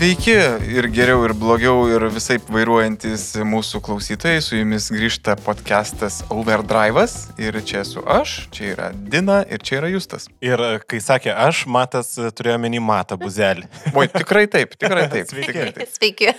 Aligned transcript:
Sveiki 0.00 0.32
ir 0.72 0.86
geriau, 0.88 1.26
ir 1.26 1.34
blogiau, 1.36 1.82
ir 1.92 2.06
visai 2.08 2.38
vairuojantis 2.40 3.34
mūsų 3.44 3.82
klausytojai. 3.84 4.38
Su 4.40 4.56
jumis 4.56 4.86
grįžta 4.88 5.34
podcastas 5.44 6.22
Overdrive'as. 6.32 7.26
Ir 7.36 7.58
čia 7.68 7.82
esu 7.82 8.00
aš, 8.08 8.46
čia 8.48 8.70
yra 8.70 8.86
Dina 8.96 9.42
ir 9.44 9.60
čia 9.60 9.82
yra 9.82 9.90
Justas. 9.92 10.24
Ir 10.40 10.56
e, 10.56 10.70
kai 10.88 11.02
sakė 11.04 11.34
aš, 11.34 11.66
Matas 11.68 12.14
e, 12.16 12.30
turėjo 12.32 12.56
menį 12.62 12.80
Matą 12.80 13.18
buzelį. 13.20 13.68
Oi, 14.00 14.06
tikrai 14.14 14.46
taip, 14.48 14.72
tikrai 14.80 15.04
taip. 15.12 15.28
Sveiki. 15.28 15.52
Tikrai 15.52 15.74
taip. 15.76 15.92
Sveiki. 15.98 16.32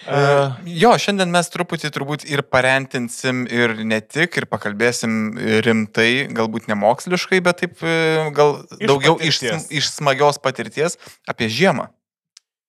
Uh, 0.00 0.58
jo, 0.66 0.90
šiandien 0.98 1.30
mes 1.30 1.52
truputį 1.54 1.92
turbūt 1.94 2.26
ir 2.26 2.42
parentinsim 2.42 3.44
ir 3.46 3.76
ne 3.86 4.00
tik, 4.02 4.34
ir 4.40 4.48
pakalbėsim 4.50 5.38
rimtai, 5.62 6.26
galbūt 6.34 6.66
nemoksliškai, 6.74 7.38
bet 7.46 7.62
taip 7.62 7.86
gal 8.34 8.56
Iš 8.80 8.82
daugiau 8.82 9.14
iš, 9.20 9.44
patirties. 9.44 9.70
iš 9.78 9.94
smagios 9.94 10.42
patirties 10.42 10.98
apie 11.30 11.52
žiemą. 11.52 11.92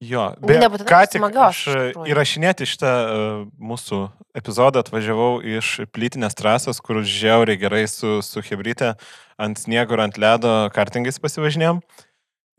Jo, 0.01 0.31
beje, 0.41 0.63
Nebūtinai 0.63 0.89
ką 0.89 0.99
tik 1.05 1.21
smagios, 1.21 1.57
aš 1.69 1.97
įrašinėti 2.09 2.65
šitą 2.65 2.91
uh, 2.91 3.41
mūsų 3.61 3.99
epizodą 4.33 4.81
atvažiavau 4.81 5.35
iš 5.45 5.75
plytinės 5.93 6.33
trasos, 6.39 6.79
kur 6.81 7.03
žiauriai 7.05 7.59
gerai 7.61 7.83
su, 7.85 8.17
su 8.25 8.41
Hebryte 8.41 8.95
ant 9.41 9.61
sniego 9.61 9.93
ir 9.93 10.01
ant 10.07 10.17
ledo 10.17 10.55
kartingais 10.73 11.21
pasivažinėjom. 11.21 11.83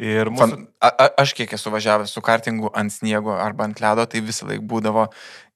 Ir 0.02 0.30
mūsų... 0.30 0.46
Fan, 0.54 0.62
a, 0.82 0.88
a, 0.90 1.08
aš 1.24 1.34
kiek 1.38 1.50
esu 1.58 1.70
važiavęs 1.74 2.14
su 2.14 2.22
kartingu 2.24 2.70
ant 2.78 2.94
sniego 2.94 3.34
arba 3.34 3.66
ant 3.66 3.82
ledo, 3.82 4.06
tai 4.06 4.22
visą 4.22 4.46
laiką 4.48 4.62
būdavo 4.70 5.08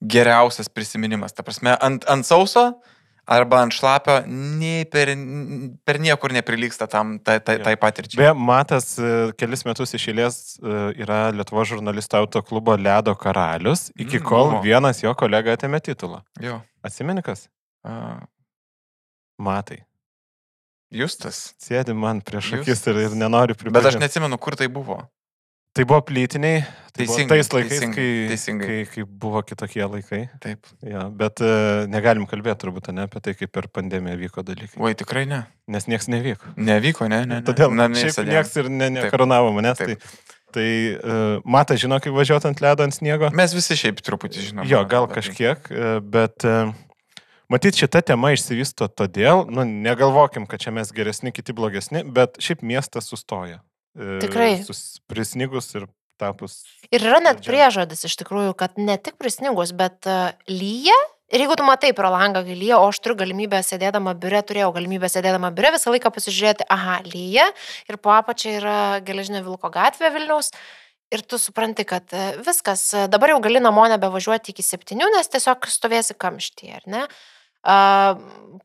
geriausias 0.03 0.67
prisiminimas. 0.67 1.35
Ta 1.35 1.47
prasme, 1.47 1.71
ant, 1.83 2.03
ant 2.11 2.27
sauso 2.27 2.69
arba 3.27 3.59
ant 3.65 3.75
šlapio 3.75 4.21
nei 4.31 4.85
per, 4.87 5.11
per 5.87 5.99
niekur 5.99 6.31
neprilyksta 6.35 6.87
tam 6.91 7.17
tai, 7.19 7.37
tai, 7.43 7.57
tai 7.63 7.73
patirčiai. 7.79 8.21
Beje, 8.21 8.33
Matas 8.39 8.93
e, 8.99 9.11
kelis 9.39 9.65
metus 9.67 9.91
iš 9.97 10.07
eilės 10.13 10.37
e, 10.61 10.77
yra 11.03 11.19
Lietuvo 11.35 11.65
žurnalistų 11.67 12.21
autoklubo 12.21 12.77
ledo 12.79 13.15
karalius, 13.19 13.89
iki 13.95 14.21
Mm, 14.21 14.25
kol 14.29 14.49
buvo. 14.53 14.63
vienas 14.63 15.03
jo 15.03 15.11
kolega 15.19 15.57
atėmė 15.57 15.81
titulą. 15.83 16.23
Jo. 16.41 16.61
Atsimeni 16.87 17.21
kas? 17.25 17.49
A, 17.83 18.23
Matai. 19.37 19.83
Justas. 20.89 21.51
Sėdi 21.59 21.91
man 21.93 22.21
prieš 22.23 22.53
akis 22.61 22.85
ir, 22.87 22.95
ir 23.09 23.15
nenori 23.19 23.53
Bet 23.75 23.85
aš 23.91 23.99
neatsimenu, 23.99 24.39
kur 24.39 24.55
tai 24.55 24.69
buvo. 24.71 25.01
Tai 25.77 25.85
buvo 25.85 26.01
plytiniai. 26.01 26.61
Tai 26.97 27.05
buvo 27.05 27.13
Teisingai, 27.13 27.37
tais 27.37 27.49
laikais, 27.53 27.69
teisingai, 27.69 27.95
kai, 27.95 28.27
teisingai. 28.31 28.67
kai, 28.67 28.85
kai 28.89 29.03
buvo 29.05 29.41
kitokie 29.45 29.83
laikai. 29.85 30.21
Taip. 30.41 30.65
Ja, 30.81 31.03
bet 31.13 31.43
uh, 31.45 31.83
negalim 31.91 32.25
kalbėti 32.29 32.63
turbūt 32.63 32.89
ne 32.97 33.03
apie 33.05 33.21
tai, 33.21 33.35
kaip 33.37 33.51
per 33.53 33.67
pandemiją 33.69 34.17
vyko 34.23 34.41
dalykai. 34.47 34.79
Oi, 34.81 34.95
tikrai 34.97 35.27
ne. 35.29 35.43
Nes 35.69 35.85
niekas 35.85 36.09
nevyko. 36.09 36.55
Nevyko, 36.57 37.05
ne, 37.13 37.21
ne. 37.29 37.37
ne. 37.37 37.45
Todėl 37.45 37.77
Na, 37.77 37.85
niekas 37.93 38.57
ir 38.57 38.71
ne, 38.73 38.89
nekaronavo 38.95 39.53
manęs. 39.59 39.77
Taip. 39.83 40.01
Tai, 40.01 40.33
tai 40.57 40.65
uh, 40.97 41.45
Mata 41.45 41.77
žino, 41.77 42.01
kaip 42.01 42.17
važiuoti 42.17 42.49
ant 42.49 42.65
ledo, 42.65 42.89
ant 42.89 42.97
sniego. 42.97 43.29
Mes 43.37 43.53
visi 43.53 43.77
šiaip 43.77 44.01
truputį 44.01 44.49
žinom. 44.49 44.65
Jo, 44.65 44.81
gal 44.89 45.05
tai. 45.11 45.19
kažkiek, 45.19 45.69
e, 45.69 45.93
bet 46.01 46.41
e, 46.47 46.57
matyt, 47.53 47.77
šita 47.77 48.01
tema 48.09 48.33
išsivysto 48.33 48.89
todėl, 48.89 49.45
nu, 49.53 49.67
negalvokim, 49.85 50.49
kad 50.49 50.65
čia 50.65 50.73
mes 50.73 50.89
geresni, 50.95 51.35
kiti 51.35 51.53
blogesni, 51.53 52.01
bet 52.01 52.41
šiaip 52.41 52.65
miestas 52.65 53.13
sustoja. 53.13 53.61
E, 53.97 54.19
Tikrai. 54.21 54.63
sus- 54.63 54.99
Prisnigus 55.09 55.73
ir 55.75 55.87
tapus. 56.21 56.63
Ir 56.91 57.01
yra 57.01 57.19
net 57.21 57.41
priežodis 57.45 58.05
iš 58.05 58.15
tikrųjų, 58.21 58.55
kad 58.57 58.77
ne 58.77 58.97
tik 58.97 59.17
prisnigus, 59.21 59.73
bet 59.73 60.05
uh, 60.09 60.31
lyja. 60.49 60.95
Ir 61.27 61.43
jeigu 61.43 61.57
tu 61.59 61.65
matai 61.67 61.91
pro 61.91 62.07
langą, 62.07 62.39
lyja, 62.47 62.77
o 62.79 62.87
aš 62.87 63.01
turiu 63.03 63.17
galimybę 63.19 63.59
sėdėdama 63.59 64.13
biure, 64.15 64.39
turėjau 64.47 64.69
galimybę 64.77 65.09
sėdėdama 65.11 65.49
biure 65.51 65.73
visą 65.75 65.91
laiką 65.91 66.11
pasižiūrėti, 66.15 66.67
aha, 66.71 67.01
lyja, 67.03 67.49
ir 67.91 67.97
po 67.99 68.13
apačia 68.15 68.53
yra 68.61 68.77
geležinio 69.03 69.41
Vilko 69.43 69.69
gatvė 69.73 70.13
Vilniaus. 70.15 70.53
Ir 71.11 71.23
tu 71.27 71.39
supranti, 71.39 71.83
kad 71.87 72.07
e, 72.15 72.23
viskas, 72.43 72.81
e, 72.95 73.05
dabar 73.11 73.31
jau 73.31 73.41
gali 73.43 73.59
namo 73.63 73.83
nebevažiuoti 73.91 74.51
iki 74.51 74.63
septynių, 74.63 75.07
nes 75.15 75.29
tiesiog 75.31 75.67
stovėsi 75.71 76.15
kamštyje, 76.19 76.79
ar 76.79 76.87
ne? 76.91 77.03
A, 77.07 77.36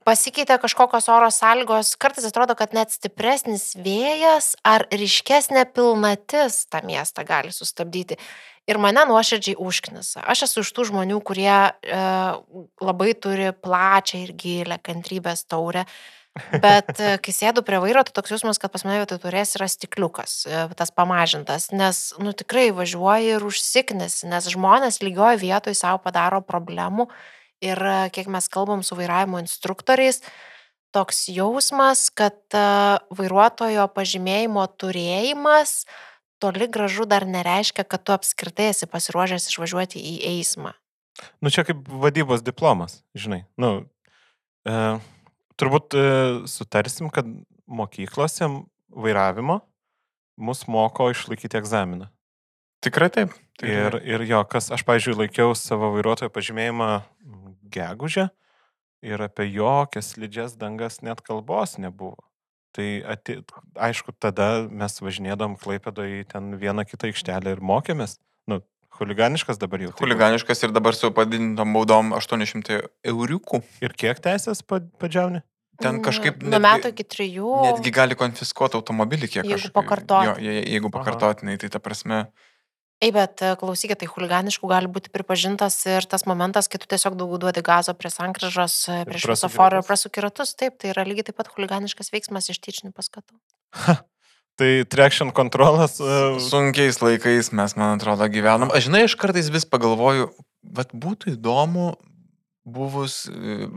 pasikeitė 0.06 0.58
kažkokios 0.62 1.08
oro 1.12 1.30
sąlygos, 1.32 1.94
kartais 2.00 2.26
atrodo, 2.28 2.56
kad 2.58 2.74
net 2.76 2.94
stipresnis 2.94 3.72
vėjas 3.78 4.54
ar 4.66 4.86
ryškesnė 4.92 5.66
pilnatis 5.74 6.64
tą 6.70 6.82
miestą 6.86 7.26
gali 7.26 7.52
sustabdyti. 7.54 8.18
Ir 8.70 8.78
mane 8.78 9.02
nuoširdžiai 9.08 9.58
užknisa. 9.58 10.22
Aš 10.22 10.46
esu 10.46 10.62
iš 10.62 10.70
tų 10.74 10.86
žmonių, 10.92 11.18
kurie 11.26 11.50
e, 11.50 12.02
labai 12.82 13.10
turi 13.18 13.50
plačią 13.58 14.22
ir 14.22 14.34
gilę 14.38 14.78
kantrybės 14.86 15.42
taurę. 15.50 15.82
Bet 16.62 16.94
e, 17.02 17.16
kai 17.20 17.34
sėdu 17.34 17.64
prie 17.66 17.80
vairo, 17.82 18.04
tai 18.06 18.14
toks 18.14 18.36
jausmas, 18.36 18.62
kad 18.62 18.72
pas 18.72 18.86
mane 18.86 19.02
vietoj 19.02 19.18
turės 19.24 19.56
yra 19.58 19.66
stikliukas, 19.68 20.36
e, 20.46 20.62
tas 20.78 20.94
pamažintas, 20.94 21.72
nes, 21.74 22.04
nu 22.22 22.32
tikrai 22.38 22.70
važiuoji 22.72 23.34
ir 23.34 23.44
užsiknesi, 23.50 24.30
nes 24.30 24.48
žmonės 24.54 25.02
lygioje 25.02 25.42
vietoje 25.42 25.76
savo 25.76 26.00
padaro 26.06 26.40
problemų 26.46 27.10
ir 27.64 27.78
e, 27.78 27.98
kiek 28.14 28.30
mes 28.32 28.48
kalbam 28.52 28.82
su 28.86 28.98
vairavimo 28.98 29.40
instruktoriais, 29.42 30.22
toks 30.92 31.26
jausmas, 31.32 32.08
kad 32.14 32.38
e, 32.52 32.64
vairuotojo 33.14 33.88
pažymėjimo 33.96 34.66
turėjimas 34.80 35.82
toli 36.42 36.66
gražu 36.66 37.06
dar 37.06 37.26
nereiškia, 37.28 37.86
kad 37.86 38.02
tu 38.02 38.14
apskritai 38.14 38.72
esi 38.72 38.88
pasiruošęs 38.90 39.46
išvažiuoti 39.52 40.02
į 40.02 40.14
eismą. 40.34 40.74
Nu, 41.44 41.52
čia 41.54 41.62
kaip 41.68 41.86
vadybos 41.86 42.42
diplomas, 42.42 43.02
žinai. 43.14 43.44
Nu, 43.60 43.84
e, 44.66 44.78
turbūt 45.60 45.94
e, 45.94 46.06
sutarsim, 46.50 47.12
kad 47.14 47.28
mokyklose 47.70 48.48
vairavimo 48.90 49.60
mus 50.42 50.66
moko 50.66 51.12
išlaikyti 51.12 51.60
egzaminą. 51.60 52.10
Tikrai 52.82 53.12
taip. 53.14 53.36
Ir, 53.62 53.94
ir 54.02 54.24
jo, 54.26 54.40
kas, 54.50 54.72
aš, 54.74 54.82
pažiūrėjau, 54.88 55.20
laikiau 55.20 55.52
savo 55.54 55.92
vairuotojo 55.94 56.32
pažymėjimą 56.34 56.88
gegužę 57.74 58.28
ir 59.02 59.22
apie 59.24 59.48
jokias 59.52 60.12
slidžias 60.14 60.54
dangas 60.60 61.00
net 61.02 61.20
kalbos 61.26 61.78
nebuvo. 61.82 62.18
Tai 62.72 62.86
ati, 63.04 63.40
aišku, 63.76 64.14
tada 64.16 64.64
mes 64.70 64.94
važinėdom 65.04 65.58
klaipėdo 65.60 66.06
į 66.08 66.22
ten 66.30 66.54
vieną 66.56 66.86
kitą 66.88 67.10
aikštelę 67.10 67.52
ir 67.52 67.60
mokėmės. 67.60 68.14
Nu, 68.48 68.62
huliganiškas 68.96 69.58
dabar 69.60 69.82
jau. 69.84 69.90
tai 69.92 70.06
Huliganiškas 70.06 70.62
ir 70.64 70.72
dabar 70.72 70.96
su 70.96 71.10
padidintom 71.12 71.74
baudom 71.76 72.14
800 72.16 72.78
euriukų. 73.04 73.60
Ir 73.84 73.92
kiek 73.92 74.22
teisės 74.24 74.62
pa- 74.64 74.80
padžiauni? 75.02 75.42
Ten 75.82 76.00
kažkaip 76.04 76.40
Nuo 76.44 76.56
netgi- 76.60 76.62
metų 76.64 76.88
iki 76.94 77.04
trijų. 77.04 77.52
Netgi 77.66 77.90
gali 77.92 78.14
konfiskuoti 78.14 78.76
automobilį 78.78 79.28
kiek 79.28 79.44
Jeigu 79.44 79.70
pakartotinai. 79.74 80.40
Jeigu 80.68 80.88
Aha. 80.88 80.96
pakartotinai, 80.96 81.58
tai 81.58 81.68
ta 81.68 81.78
prasme. 81.80 82.28
Ei, 83.02 83.10
bet 83.10 83.42
e, 83.42 83.54
klausykit, 83.58 83.98
tai 83.98 84.06
huliganiškų 84.06 84.68
gali 84.70 84.90
būti 84.92 85.10
pripažintas 85.10 85.80
ir 85.90 86.06
tas 86.06 86.22
momentas, 86.28 86.68
kai 86.70 86.78
tu 86.78 86.86
tiesiog 86.90 87.16
daugiau 87.18 87.40
duodi 87.42 87.64
gazo 87.66 87.96
prie 87.98 88.12
sankryžos, 88.14 88.76
e, 88.86 89.00
prasuki 89.08 89.26
šviesoforą 89.26 89.80
ir 89.80 89.80
ratus. 89.80 89.88
prasuki 89.90 90.22
ratus. 90.22 90.54
Taip, 90.58 90.78
tai 90.78 90.92
yra 90.94 91.02
lygiai 91.08 91.26
taip 91.26 91.40
pat 91.40 91.50
huliganiškas 91.50 92.12
veiksmas 92.14 92.52
iš 92.52 92.62
tyčinių 92.62 92.94
paskatų. 92.94 93.34
Tai 94.60 94.84
traction 94.84 95.30
kontrolas. 95.32 95.96
Uh, 95.96 96.36
Sunkiais 96.36 96.98
laikais 97.00 97.48
mes, 97.56 97.72
man 97.72 97.96
atrodo, 97.96 98.26
gyvenam. 98.28 98.68
Aš 98.68 98.90
žinai, 98.90 99.06
aš 99.08 99.14
kartais 99.16 99.48
vis 99.48 99.64
pagalvoju, 99.64 100.28
vad 100.76 100.92
būtų 100.92 101.32
įdomu 101.38 101.94
buvus. 102.68 103.24
e, 103.32 103.70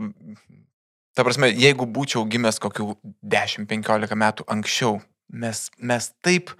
Ta 1.16 1.24
prasme, 1.24 1.48
jeigu 1.48 1.88
būčiau 1.88 2.26
gimęs 2.28 2.60
kokių 2.60 2.90
10-15 3.24 4.18
metų 4.20 4.44
anksčiau, 4.52 4.98
mes, 5.32 5.70
mes 5.80 6.10
taip. 6.20 6.52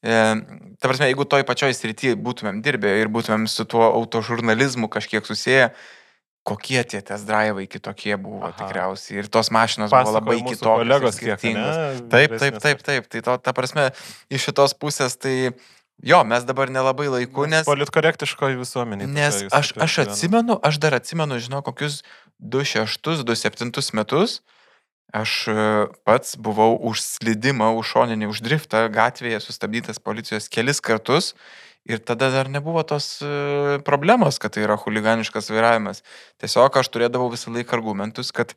E, 0.00 0.12
ta 0.80 0.88
prasme, 0.88 1.10
jeigu 1.10 1.26
toj 1.28 1.44
pačioj 1.48 1.74
srityje 1.76 2.16
būtumėm 2.16 2.62
dirbę 2.64 2.92
ir 3.02 3.10
būtumėm 3.12 3.44
su 3.52 3.66
tuo 3.68 3.84
autožurnalizmu 3.88 4.88
kažkiek 4.92 5.26
susiję, 5.28 5.70
kokie 6.48 6.80
tie 6.88 7.02
test 7.04 7.28
drive'ai 7.28 7.66
kitokie 7.68 8.16
buvo 8.16 8.48
Aha. 8.48 8.56
tikriausiai. 8.62 9.20
Ir 9.20 9.28
tos 9.28 9.52
mašinos 9.52 9.92
buvo 9.92 10.14
labai 10.16 10.38
kitokios. 10.40 10.62
kolegos 10.64 11.18
skirtingos. 11.20 12.00
Taip, 12.12 12.38
taip, 12.40 12.56
taip, 12.64 12.80
taip. 12.86 13.10
Tai 13.12 13.22
to, 13.26 13.36
ta 13.44 13.54
prasme, 13.56 13.90
iš 14.32 14.48
šitos 14.48 14.72
pusės, 14.80 15.18
tai 15.20 15.52
jo, 16.00 16.22
mes 16.24 16.48
dabar 16.48 16.72
nelabai 16.72 17.10
laiku, 17.12 17.44
nes... 17.50 17.68
Politkorektiškoji 17.68 18.56
visuomenė. 18.62 19.10
Nes 19.12 19.42
aš, 19.52 19.74
aš 19.76 19.98
atsimenu, 20.06 20.56
aš 20.64 20.80
dar 20.80 20.96
atsimenu, 20.96 21.36
žinau, 21.44 21.60
kokius 21.66 22.00
26-27 22.40 24.00
metus 24.00 24.40
aš 25.12 25.32
e, 25.48 25.54
pats 26.04 26.36
buvau 26.36 26.76
už 26.76 27.02
slidimą, 27.02 27.72
už 27.78 27.94
šoninį, 27.94 28.30
už 28.30 28.42
driftą 28.46 28.86
gatvėje 28.92 29.40
sustabdytas 29.44 29.98
policijos 30.02 30.48
kelis 30.52 30.80
kartus 30.80 31.34
ir 31.88 31.98
tada 31.98 32.30
dar 32.30 32.50
nebuvo 32.52 32.82
tos 32.86 33.18
e, 33.22 33.80
problemos, 33.86 34.38
kad 34.38 34.54
tai 34.54 34.66
yra 34.66 34.78
huliganiškas 34.78 35.50
vairavimas. 35.50 36.04
Tiesiog 36.42 36.76
aš 36.82 36.92
turėdavau 36.92 37.30
visą 37.32 37.52
laiką 37.54 37.78
argumentus, 37.78 38.32
kad 38.32 38.54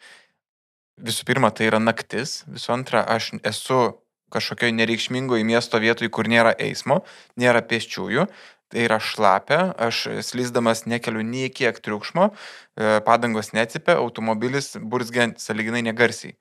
visų 1.01 1.25
pirma, 1.25 1.49
tai 1.49 1.71
yra 1.71 1.81
naktis, 1.81 2.43
visų 2.51 2.75
antra, 2.77 3.01
aš 3.01 3.33
esu 3.41 3.93
kažkokioj 4.33 4.73
nereikšmingoje 4.73 5.45
miesto 5.45 5.77
vietoje, 5.81 6.09
kur 6.09 6.29
nėra 6.29 6.55
eismo, 6.57 7.03
nėra 7.37 7.61
pėsčiųjų, 7.69 8.25
tai 8.73 8.87
yra 8.87 8.97
šlapia, 8.99 9.67
aš 9.77 10.07
slysdamas 10.25 10.83
nekeliu 10.89 11.21
nei 11.25 11.51
kiek 11.53 11.77
triukšmo, 11.85 12.31
e, 12.33 12.97
padangos 13.05 13.53
neatsipia, 13.53 13.99
automobilis 14.01 14.73
burzgia 14.81 15.29
saliginai 15.37 15.85
negarsiai. 15.85 16.33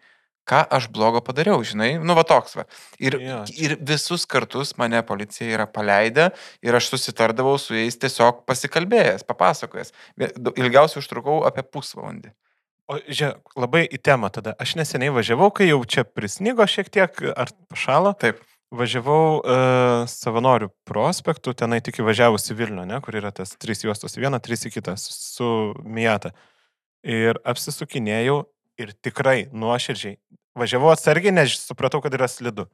ką 0.43 0.65
aš 0.75 0.89
blogo 0.91 1.21
padariau, 1.23 1.61
žinai, 1.63 2.01
nu 2.03 2.17
va 2.19 2.25
toks 2.27 2.57
va. 2.59 2.65
Ir, 2.99 3.15
Jo. 3.23 3.45
ir 3.55 3.77
visus 3.79 4.25
kartus 4.27 4.73
mane 4.75 4.99
policija 5.07 5.47
yra 5.55 5.69
paleidę 5.71 6.33
ir 6.67 6.75
aš 6.75 6.89
susitardavau 6.91 7.55
su 7.63 7.77
jais 7.79 7.95
tiesiog 7.95 8.41
pasikalbėjęs, 8.51 9.23
papasakojęs. 9.23 9.93
Ilgiausiai 10.59 10.99
užtrukau 10.99 11.45
apie 11.47 11.63
pusvalandį. 11.63 12.33
O 12.91 12.99
žiūrėk, 13.07 13.55
labai 13.55 13.85
į 13.87 14.03
temą 14.03 14.33
tada. 14.35 14.57
Aš 14.59 14.75
neseniai 14.81 15.15
važiavau, 15.15 15.53
kai 15.55 15.69
jau 15.71 15.79
čia 15.87 16.03
prisnigo 16.03 16.67
šiek 16.67 16.91
tiek, 16.91 17.23
ar 17.39 17.55
pašalo. 17.71 18.17
Taip. 18.19 18.43
Važiavau 18.73 19.43
uh, 19.43 20.05
savanorių 20.09 20.71
prospektų, 20.89 21.53
tenai 21.59 21.83
tik 21.85 22.01
įvažiavus 22.01 22.49
į 22.53 22.57
Vilnių, 22.57 22.87
ne, 22.89 23.01
kur 23.05 23.19
yra 23.21 23.29
tas 23.35 23.53
trys 23.61 23.85
juostos 23.85 24.17
į 24.17 24.25
vieną, 24.25 24.41
trys 24.41 24.65
į 24.65 24.73
kitą 24.79 24.95
su 24.97 25.49
Mijata. 25.85 26.33
Ir 27.05 27.37
apsisukinėjau 27.45 28.39
ir 28.81 28.95
tikrai 29.05 29.51
nuoširdžiai. 29.53 30.17
Važiavau 30.59 30.93
atsargiai, 30.93 31.35
nes 31.35 31.53
supratau, 31.61 32.01
kad 32.05 32.15
yra 32.17 32.29
slidu. 32.29 32.69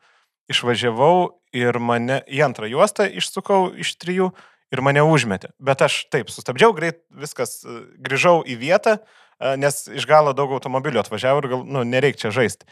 Išvažiavau 0.50 1.42
ir 1.56 1.78
mane 1.82 2.22
į 2.30 2.44
antrą 2.46 2.68
juostą 2.70 3.08
išsukau 3.20 3.72
iš 3.78 3.96
trijų 4.00 4.30
ir 4.74 4.82
mane 4.84 5.02
užmetė. 5.04 5.52
Bet 5.58 5.82
aš 5.84 6.04
taip, 6.12 6.32
sustabdžiau, 6.32 6.74
greit 6.76 7.02
viskas, 7.10 7.60
e, 7.64 7.80
grįžau 8.04 8.40
į 8.46 8.58
vietą, 8.60 8.98
e, 8.98 9.56
nes 9.60 9.86
iš 9.90 10.06
galo 10.08 10.34
daug 10.36 10.52
automobilių 10.56 11.02
atvažiavo 11.02 11.42
ir 11.42 11.50
gal, 11.52 11.64
nu, 11.66 11.84
nereikia 11.84 12.26
čia 12.26 12.34
žaisti. 12.34 12.68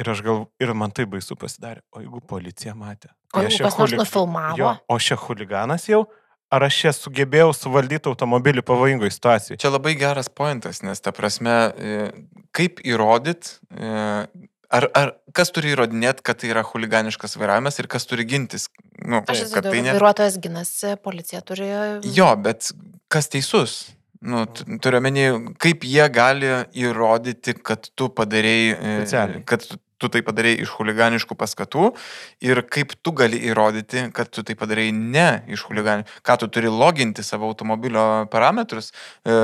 Ir 0.00 0.10
aš 0.10 0.24
gal, 0.26 0.44
ir 0.62 0.72
man 0.74 0.90
tai 0.94 1.06
baisu 1.06 1.36
pasidarė. 1.38 1.84
O 1.94 2.02
jeigu 2.02 2.20
policija 2.26 2.74
matė? 2.74 3.12
O 3.34 3.42
aš 3.42 3.58
jeigu 3.58 3.68
kas 3.68 3.78
nors 3.78 3.94
nufilmavo? 3.98 4.58
Jo, 4.58 4.72
o 4.90 4.98
čia 4.98 5.18
huliganas 5.20 5.86
jau? 5.90 6.02
Ar 6.54 6.66
aš 6.66 6.80
čia 6.82 6.92
sugebėjau 6.94 7.52
suvaldyti 7.56 8.10
automobilį 8.10 8.62
pavojingoje 8.66 9.14
situacijoje? 9.14 9.60
Čia 9.62 9.72
labai 9.74 9.94
geras 9.98 10.28
pointas, 10.30 10.82
nes 10.86 11.00
ta 11.02 11.14
prasme, 11.14 11.54
e, 11.74 12.10
kaip 12.54 12.82
įrodyt, 12.84 13.56
e, 13.74 13.94
ar, 14.78 14.86
ar 14.98 15.14
kas 15.34 15.50
turi 15.54 15.72
įrodinėti, 15.74 16.22
kad 16.26 16.42
tai 16.42 16.52
yra 16.52 16.62
huliganiškas 16.66 17.38
vairavimas 17.40 17.80
ir 17.80 17.88
kas 17.90 18.06
turi 18.10 18.26
gintis. 18.28 18.68
Nu, 18.98 19.22
Aš 19.30 19.46
kad 19.54 19.66
tai 19.66 19.80
ne... 19.82 19.94
vairuotojas 19.96 20.38
ginasi, 20.42 20.94
policija 21.02 21.42
turi... 21.46 21.70
Jo, 22.14 22.32
bet 22.38 22.70
kas 23.10 23.30
teisus? 23.32 23.80
Nu, 24.24 24.44
turiu 24.80 25.02
menį, 25.04 25.24
kaip 25.60 25.82
jie 25.84 26.04
gali 26.12 26.48
įrodyti, 26.80 27.58
kad 27.66 27.90
tu 27.98 28.08
padarėjai, 28.14 29.02
e, 29.04 29.42
kad 29.48 29.66
tu, 29.98 30.08
tai 30.12 30.22
padarėjai 30.26 30.64
iš 30.64 30.72
huliganiškų 30.78 31.36
paskatų 31.38 31.90
ir 32.44 32.62
kaip 32.66 32.94
tu 33.04 33.12
gali 33.16 33.38
įrodyti, 33.50 34.08
kad 34.16 34.30
tu 34.34 34.42
tai 34.46 34.56
padarėjai 34.58 34.92
ne 34.94 35.28
iš 35.54 35.66
huliganiškų. 35.68 36.22
Ką 36.24 36.36
tu 36.42 36.48
turi 36.48 36.70
loginti 36.72 37.22
savo 37.26 37.48
automobilio 37.50 38.26
parametrus, 38.32 38.90
e, 39.24 39.34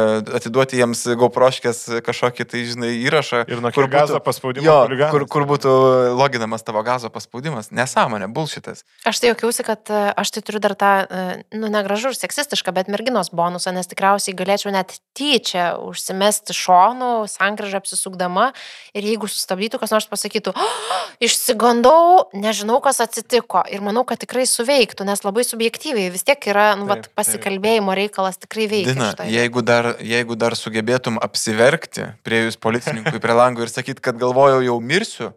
atiduoti 0.41 0.81
jiems 0.81 1.05
GoProškės 1.21 2.03
kažkokį 2.07 2.47
tai, 2.51 2.65
žinai, 2.69 2.93
įrašą. 3.05 3.45
Ir 3.51 3.61
nuo 3.61 3.71
kur 3.75 3.85
kur 3.85 3.91
gazo 3.93 4.17
būtų- 4.19 4.25
paspaudimo 4.25 4.65
Jo, 4.65 5.11
kur, 5.13 5.27
kur 5.27 5.47
būtų 5.47 5.71
loginamas 6.17 6.63
tavo 6.67 6.83
gazo 6.83 7.11
paspaudimas. 7.11 7.71
Nesąmonė, 7.71 8.27
bulšitas. 8.33 8.83
Aš 9.07 9.21
tai 9.21 9.31
jokiausi, 9.33 9.65
kad 9.65 9.87
e, 9.91 10.13
aš 10.17 10.31
tai 10.31 10.43
turiu 10.43 10.61
dar 10.61 10.75
tą, 10.75 10.93
e, 11.07 11.45
nu, 11.55 11.69
negražu 11.69 12.11
ir 12.11 12.19
seksistišką, 12.19 12.73
bet 12.73 12.89
merginos 12.89 13.31
bonusą, 13.31 13.73
nes 13.73 13.87
tikriausiai 13.87 14.35
galėčiau 14.35 14.73
net 14.73 14.99
tyčia 15.15 15.77
užsimesti 15.79 16.57
šonų, 16.57 17.29
sankryžą 17.31 17.81
apsisukdama 17.81 18.53
ir 18.95 19.03
jeigu 19.05 19.29
sustabdytų, 19.29 19.79
kas 19.79 19.91
nors 19.95 20.07
pasakytų, 20.11 20.40
oh, 20.49 21.03
išsigandau, 21.21 22.31
nežinau, 22.33 22.79
kas 22.81 23.03
atsitiko 23.05 23.61
ir 23.69 23.85
manau, 23.85 24.07
kad 24.09 24.23
tikrai 24.23 24.47
suveiktų, 24.49 25.05
nes 25.05 25.21
labai 25.27 25.45
subjektyviai 25.45 26.09
vis 26.15 26.25
tiek 26.25 26.49
yra, 26.49 26.73
nu, 26.81 26.89
Taip, 26.89 26.95
vat, 26.95 27.09
taip. 27.09 27.15
pasikalbėjimo 27.21 27.97
reikalas 27.99 28.41
tikrai 28.41 28.71
veikia. 28.71 28.95
Dina, 28.95 29.11
vietoj. 29.13 29.29
jeigu 29.37 29.65
dar, 29.67 29.91
jeigu 30.01 30.39
dar 30.41 30.57
sugebėtum 30.57 31.21
apsiverkti 31.21 32.09
prie 32.25 32.47
jūs 32.47 32.57
policininkui 32.57 33.21
prie 33.23 33.37
lango 33.37 33.67
ir 33.67 33.73
sakyt, 33.73 34.01
kad 34.01 34.17
galvojau 34.21 34.65
jau 34.65 34.81
mirsiu, 34.81 35.35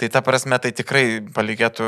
tai 0.00 0.08
ta 0.10 0.20
prasme 0.26 0.58
tai 0.58 0.72
tikrai 0.74 1.20
palikėtų 1.34 1.84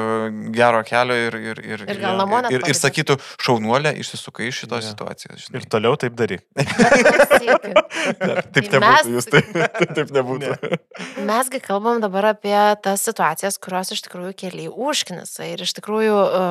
gero 0.54 0.82
kelio 0.86 1.16
ir, 1.26 1.34
ir, 1.52 1.60
ir, 1.74 1.84
Ir 1.90 1.98
gal 2.02 2.16
namo 2.20 2.38
ir, 2.46 2.60
ir, 2.60 2.66
ir 2.70 2.78
sakytų, 2.78 3.16
šaunuolė, 3.42 3.94
išsisukai 4.02 4.46
iš 4.52 4.62
šitos 4.64 4.84
Jo. 4.86 4.92
situacijos. 4.94 5.48
Ir 5.50 5.58
Žinai. 5.60 5.70
toliau 5.74 5.96
taip 5.98 6.14
daryk. 6.18 6.44
Taip 7.36 8.52
Tai 8.52 8.62
nebūtų, 8.62 8.80
mes- 8.82 9.08
jūs 9.10 9.26
taip, 9.30 9.48
taip 9.96 10.12
nebūtų. 10.14 10.78
Mesgi 11.30 11.60
kalbam 11.64 12.00
dabar 12.02 12.28
apie 12.32 12.54
tas 12.84 13.02
situacijas, 13.06 13.58
kurios 13.62 13.90
iš 13.94 14.02
tikrųjų 14.06 14.32
keliai 14.38 14.70
užknisa. 14.70 15.46
Ir 15.50 15.64
iš 15.66 15.74
tikrųjų 15.78 16.16
e, 16.16 16.42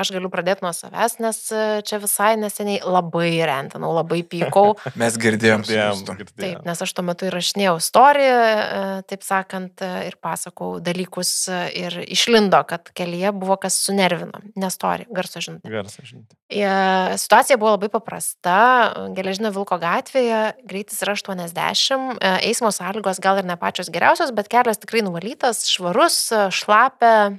aš 0.00 0.10
galiu 0.14 0.30
pradėti 0.32 0.64
nuo 0.66 0.72
savęs, 0.76 1.18
nes 1.22 1.38
e, 1.54 1.62
čia 1.86 2.00
visai 2.02 2.32
neseniai 2.40 2.80
labai 2.84 3.30
rentinau, 3.46 3.92
labai 3.96 4.22
pykau. 4.26 4.74
Mes 5.00 5.18
girdėjom. 5.20 5.64
Girdėjom, 5.64 5.94
Justu. 5.94 6.16
Taip, 6.18 6.32
girdėjom. 6.34 6.64
nes 6.68 6.84
aš 6.86 6.94
tuo 6.98 7.06
metu 7.06 7.28
įrašinėjau 7.30 7.76
istoriją, 7.80 8.38
e, 8.44 8.84
taip 9.14 9.24
sakant, 9.26 9.84
ir 10.08 10.18
pasakau 10.24 10.76
dalykus 11.04 11.48
e, 11.48 11.70
ir 11.74 12.04
išlindo, 12.08 12.62
kad 12.66 12.90
kelyje 12.94 13.32
buvo 13.32 13.56
kas 13.56 13.76
sunervino. 13.84 14.40
Nestori, 14.56 15.06
garso 15.10 15.40
žinutė. 15.40 15.70
Garsą 15.70 16.04
žinoti. 16.04 16.36
E, 16.48 17.18
Situacija 17.18 17.58
buvo 17.58 17.74
labai 17.76 17.90
paprasta. 17.92 19.10
Geležinio 19.14 19.52
Vilko 19.54 19.78
gatvėje 19.78 20.54
greitis 20.64 21.02
yra 21.02 21.14
80, 21.14 22.18
e, 22.20 22.34
eismo 22.48 22.70
sąlygos 22.72 23.20
gal 23.20 23.38
ir 23.38 23.44
ne 23.44 23.56
pačios 23.56 23.90
geriausios, 23.90 24.32
bet 24.34 24.48
kelias 24.48 24.80
tikrai 24.80 25.04
nuvalytas, 25.04 25.66
švarus, 25.70 26.32
šlapia, 26.50 27.36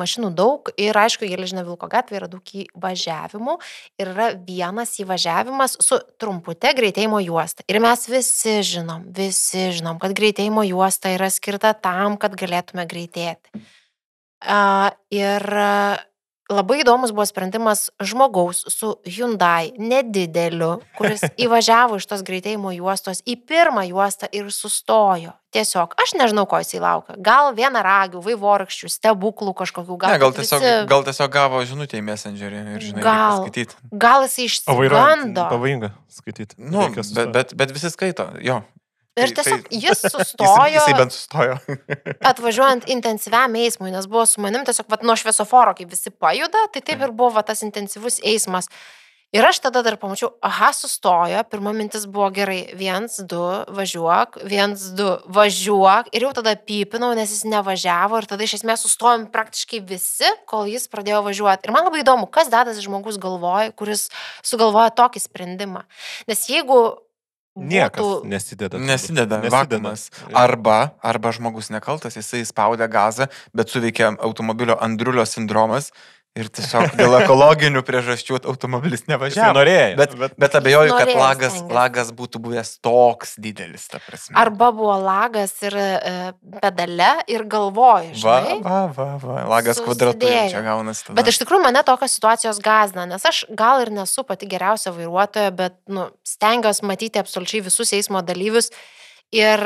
mašinų 0.00 0.30
daug 0.36 0.70
ir 0.80 0.96
aišku, 0.98 1.28
Geležinio 1.30 1.64
Vilko 1.66 1.88
gatvėje 1.90 2.22
yra 2.22 2.30
daug 2.32 2.54
įvažiavimų 2.64 3.56
ir 4.02 4.10
yra 4.14 4.30
vienas 4.36 4.96
įvažiavimas 5.02 5.78
su 5.84 6.00
trumpute 6.20 6.74
greitėjimo 6.76 7.22
juosta. 7.24 7.66
Ir 7.70 7.80
mes 7.84 8.08
visi 8.10 8.58
žinom, 8.74 9.06
visi 9.14 9.70
žinom, 9.78 10.00
kad 10.02 10.16
greitėjimo 10.16 10.66
juosta 10.68 11.14
yra 11.14 11.30
skirta 11.32 11.74
tam, 11.74 12.18
kad 12.20 12.36
galėtume 12.38 12.86
greitėti. 12.90 13.64
A, 14.44 14.92
Ir 15.14 15.44
a, 15.56 15.96
labai 16.52 16.82
įdomus 16.82 17.12
buvo 17.14 17.24
sprendimas 17.26 17.86
žmogaus 18.04 18.64
su 18.68 18.94
Hyundai 19.08 19.72
nedideliu, 19.80 20.80
kuris 20.98 21.22
įvažiavo 21.44 21.96
iš 22.00 22.06
tos 22.10 22.22
greitėjimo 22.26 22.72
juostos 22.76 23.22
į 23.24 23.38
pirmą 23.48 23.86
juostą 23.88 24.28
ir 24.32 24.50
sustojo. 24.52 25.32
Tiesiog, 25.54 25.92
aš 26.02 26.16
nežinau, 26.18 26.48
ko 26.50 26.58
jisai 26.58 26.80
laukia. 26.82 27.14
Gal 27.22 27.52
vieną 27.54 27.78
ragių, 27.86 28.18
vaivorykščių, 28.24 28.88
stebuklų 28.90 29.52
kažkokių, 29.54 29.96
gal, 30.02 30.10
Ne, 30.10 30.18
gal 30.18 30.32
tiesiog, 30.34 30.60
visi- 30.64 30.86
gal 30.90 31.04
tiesiog 31.06 31.30
gavo 31.30 31.60
žinutę 31.62 31.94
į 32.00 32.02
Messengerį 32.08 32.62
ir 32.74 32.80
žinai, 32.88 33.02
Gal. 33.06 33.44
skaityti. 33.44 33.76
gal 33.94 34.26
jisai 34.26 34.48
išsigando. 34.50 35.44
pavojinga 35.54 35.92
skaityti. 36.10 36.58
Nu, 36.58 36.88
bet, 36.90 37.30
bet, 37.32 37.54
bet 37.54 37.70
visi 37.70 37.90
skaito, 37.94 38.26
jo. 38.42 38.64
Ir 39.14 39.30
tiesiog 39.30 39.68
jis 39.70 39.84
Jis, 39.84 40.00
sustojo. 40.10 40.66
jisai 40.72 40.96
bent 40.98 41.14
sustojo. 41.14 41.58
atvažiuojant 42.30 42.88
intensyviam 42.90 43.54
eismui, 43.60 43.92
nes 43.94 44.08
buvo 44.10 44.26
su 44.26 44.42
manim 44.42 44.66
tiesiog 44.66 44.90
vat, 44.90 45.06
nuo 45.06 45.14
šviesoforo, 45.18 45.76
kai 45.78 45.86
visi 45.86 46.10
pajuda, 46.10 46.66
tai 46.74 46.82
taip 46.82 47.04
ir 47.06 47.14
buvo 47.14 47.36
va, 47.38 47.46
tas 47.46 47.62
intensyvus 47.66 48.18
eismas. 48.26 48.70
Ir 49.34 49.42
aš 49.42 49.58
tada 49.64 49.80
dar 49.82 49.96
pamačiau, 49.98 50.28
aha, 50.46 50.68
sustojo, 50.70 51.40
pirma 51.50 51.72
mintis 51.74 52.04
buvo 52.06 52.28
gerai, 52.30 52.68
viens, 52.78 53.16
du, 53.30 53.40
važiuok, 53.74 54.38
viens, 54.46 54.84
du, 54.94 55.08
važiuok. 55.34 56.12
Ir 56.14 56.28
jau 56.28 56.30
tada 56.36 56.52
pypinau, 56.54 57.08
nes 57.18 57.32
jis 57.34 57.42
nevažiavo 57.50 58.20
ir 58.20 58.28
tada 58.30 58.46
iš 58.46 58.60
esmės 58.60 58.86
sustojom 58.86 59.26
praktiškai 59.34 59.82
visi, 59.90 60.30
kol 60.46 60.70
jis 60.70 60.86
pradėjo 60.92 61.24
važiuoti. 61.26 61.66
Ir 61.66 61.74
man 61.74 61.88
labai 61.88 62.04
įdomu, 62.04 62.30
kas 62.30 62.52
dedasi 62.52 62.86
žmogus 62.86 63.18
galvoja, 63.18 63.74
kuris 63.74 64.06
sugalvoja 64.46 64.94
tokį 64.94 65.26
sprendimą. 65.26 65.82
Nes 66.30 66.46
jeigu... 66.50 66.84
Niekas 67.56 68.02
būtų- 68.02 68.26
nesideda. 68.26 68.78
Nesideda, 68.78 69.38
vakuumas. 69.50 70.10
Jo. 70.28 70.34
Arba, 70.34 70.94
arba 71.02 71.30
žmogus 71.30 71.70
nekaltas, 71.70 72.16
jisai 72.18 72.42
spaudė 72.42 72.88
gazą, 72.90 73.28
bet 73.54 73.68
suveikė 73.70 74.16
automobilio 74.18 74.76
andrulio 74.82 75.22
sindromas 75.24 75.92
ir 76.34 76.48
tiesiog 76.50 76.96
dėl 76.98 77.12
ekologinių 77.20 77.82
priežasčių 77.86 78.40
automobilis 78.50 79.04
nevažiavo. 79.06 79.54
norėjo. 79.54 79.96
Bet, 80.00 80.14
bet, 80.18 80.32
bet 80.44 80.56
abejoju, 80.58 80.90
kad 80.90 81.06
norėjo 81.06 81.20
lagas, 81.20 81.52
stengėsi. 81.54 81.74
lagas 81.78 82.10
būtų 82.18 82.40
buvęs 82.42 82.72
toks 82.82 83.36
didelis, 83.38 83.84
ta 83.92 84.00
prasme. 84.02 84.34
Arba 84.42 84.70
buvo 84.74 84.96
lagas 84.98 85.54
ir 85.62 85.76
e, 85.78 86.32
pedale 86.58 87.12
ir 87.30 87.46
galvoja, 87.46 88.10
Va, 88.24 88.36
žinai. 88.42 88.58
va, 88.66 88.80
va, 88.96 89.08
va. 89.22 89.38
Lagas 89.54 89.78
kvadratu 89.84 90.26
čia 90.26 90.64
gaunasi. 90.66 91.06
tada. 91.06 91.16
Bet 91.20 91.30
iš 91.30 91.38
tikrųjų 91.44 91.62
mane 91.68 91.84
tokios 91.86 92.18
situacijos 92.18 92.58
gazina, 92.64 93.06
nes 93.06 93.24
aš 93.30 93.44
gal 93.54 93.84
ir 93.86 93.94
nesu 93.94 94.26
pati 94.26 94.50
geriausia 94.50 94.90
vairuotoja, 94.96 95.54
bet 95.54 95.78
nu, 95.86 96.08
stengiuosi 96.26 96.82
matyti 96.90 97.22
absoliučiai 97.22 97.62
visus 97.70 97.94
eismo 97.94 98.22
dalyvius. 98.26 98.72
Ir 99.34 99.62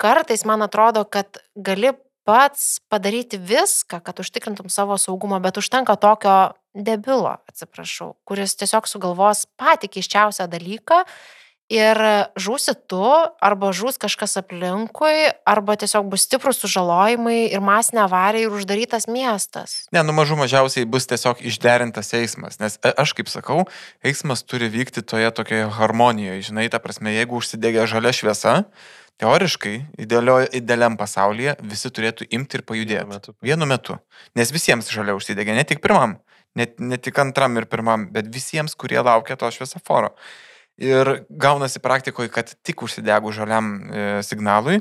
kartais 0.00 0.44
man 0.48 0.62
atrodo, 0.64 1.04
kad 1.04 1.40
gali 1.56 1.92
pats 2.28 2.76
padaryti 2.92 3.40
viską, 3.40 4.02
kad 4.04 4.20
užtikrintum 4.20 4.68
savo 4.68 4.98
saugumą, 5.00 5.40
bet 5.40 5.56
užtenka 5.56 5.96
tokio 5.96 6.52
debilo, 6.76 7.38
atsiprašau, 7.48 8.12
kuris 8.28 8.52
tiesiog 8.60 8.84
sugalvos 8.90 9.46
patį 9.56 9.88
keiščiausią 9.96 10.44
dalyką 10.52 11.02
ir 11.72 12.00
žūsi 12.40 12.74
tu, 12.88 13.00
arba 13.44 13.70
žūs 13.76 13.96
kažkas 14.00 14.38
aplinkui, 14.40 15.28
arba 15.48 15.76
tiesiog 15.80 16.08
bus 16.12 16.24
stiprus 16.28 16.60
sužalojimai 16.62 17.48
ir 17.52 17.64
masinė 17.64 18.04
avarija 18.06 18.48
ir 18.48 18.56
uždarytas 18.56 19.08
miestas. 19.08 19.78
Ne, 19.92 20.04
nu 20.04 20.16
mažų 20.16 20.36
mažiausiai 20.40 20.88
bus 20.88 21.08
tiesiog 21.08 21.40
išderintas 21.44 22.12
eismas, 22.16 22.60
nes 22.60 22.76
e, 22.80 22.92
aš 22.92 23.16
kaip 23.16 23.32
sakau, 23.32 23.66
eismas 24.04 24.44
turi 24.44 24.68
vykti 24.72 25.04
toje 25.04 25.32
tokioje 25.36 25.68
harmonijoje, 25.80 26.48
žinai, 26.52 26.68
ta 26.72 26.80
prasme, 26.80 27.12
jeigu 27.16 27.40
užsidegė 27.40 27.88
žalia 27.88 28.16
šviesa, 28.16 28.56
Teoriškai, 29.18 29.74
idealio, 29.98 30.36
idealiam 30.54 30.94
pasaulyje 30.98 31.56
visi 31.66 31.90
turėtų 31.90 32.28
imti 32.36 32.60
ir 32.60 32.62
pajudėti. 32.68 33.02
Vienu 33.02 33.14
metu. 33.16 33.34
Vienu 33.42 33.66
metu. 33.66 33.96
Nes 34.38 34.52
visiems 34.54 34.90
žalia 34.94 35.16
užsidegė, 35.18 35.56
ne 35.56 35.64
tik 35.66 35.82
pirmam, 35.82 36.20
ne, 36.58 36.68
ne 36.78 36.98
tik 37.02 37.18
antram 37.18 37.58
ir 37.58 37.66
pirmam, 37.70 38.06
bet 38.14 38.30
visiems, 38.34 38.76
kurie 38.78 39.00
laukia 39.02 39.34
to 39.40 39.50
šviesoforo. 39.54 40.12
Ir 40.78 41.10
gaunasi 41.28 41.82
praktikoje, 41.82 42.30
kad 42.30 42.54
tik 42.62 42.84
užsidegų 42.86 43.34
žaliam 43.34 43.72
e, 43.74 44.06
signalui, 44.22 44.78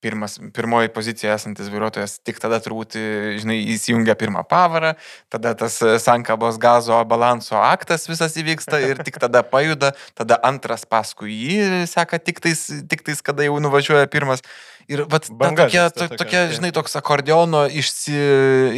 pirmas, 0.00 0.38
pirmoji 0.54 0.90
pozicija 0.94 1.34
esantis 1.36 1.68
vairuotojas 1.72 2.18
tik 2.24 2.40
tada 2.42 2.60
turbūt, 2.62 2.96
žinai, 3.42 3.58
įsijungia 3.74 4.16
pirmą 4.20 4.42
pavarą, 4.48 4.94
tada 5.32 5.52
tas 5.58 5.78
sankabos 6.04 6.58
gazo 6.60 6.98
balanso 7.08 7.58
aktas 7.60 8.08
visas 8.10 8.36
įvyksta 8.40 8.80
ir 8.84 9.04
tik 9.06 9.20
tada 9.22 9.44
pajuda, 9.46 9.92
tada 10.18 10.40
antras 10.46 10.86
paskui 10.88 11.36
jį 11.36 11.84
seka 11.90 12.20
tik 12.22 12.40
tais, 12.44 12.66
tik 12.90 13.04
tais 13.06 13.20
kada 13.24 13.46
jau 13.48 13.60
nuvažiuoja 13.62 14.08
pirmas. 14.10 14.44
Ir 14.90 15.04
vat, 15.06 15.28
Banga, 15.30 15.68
tokia, 15.68 15.84
to, 15.94 16.08
tokia, 16.18 16.48
žinai, 16.50 16.72
toks 16.74 16.96
akordeono 16.98 17.62
išsi, 17.70 18.16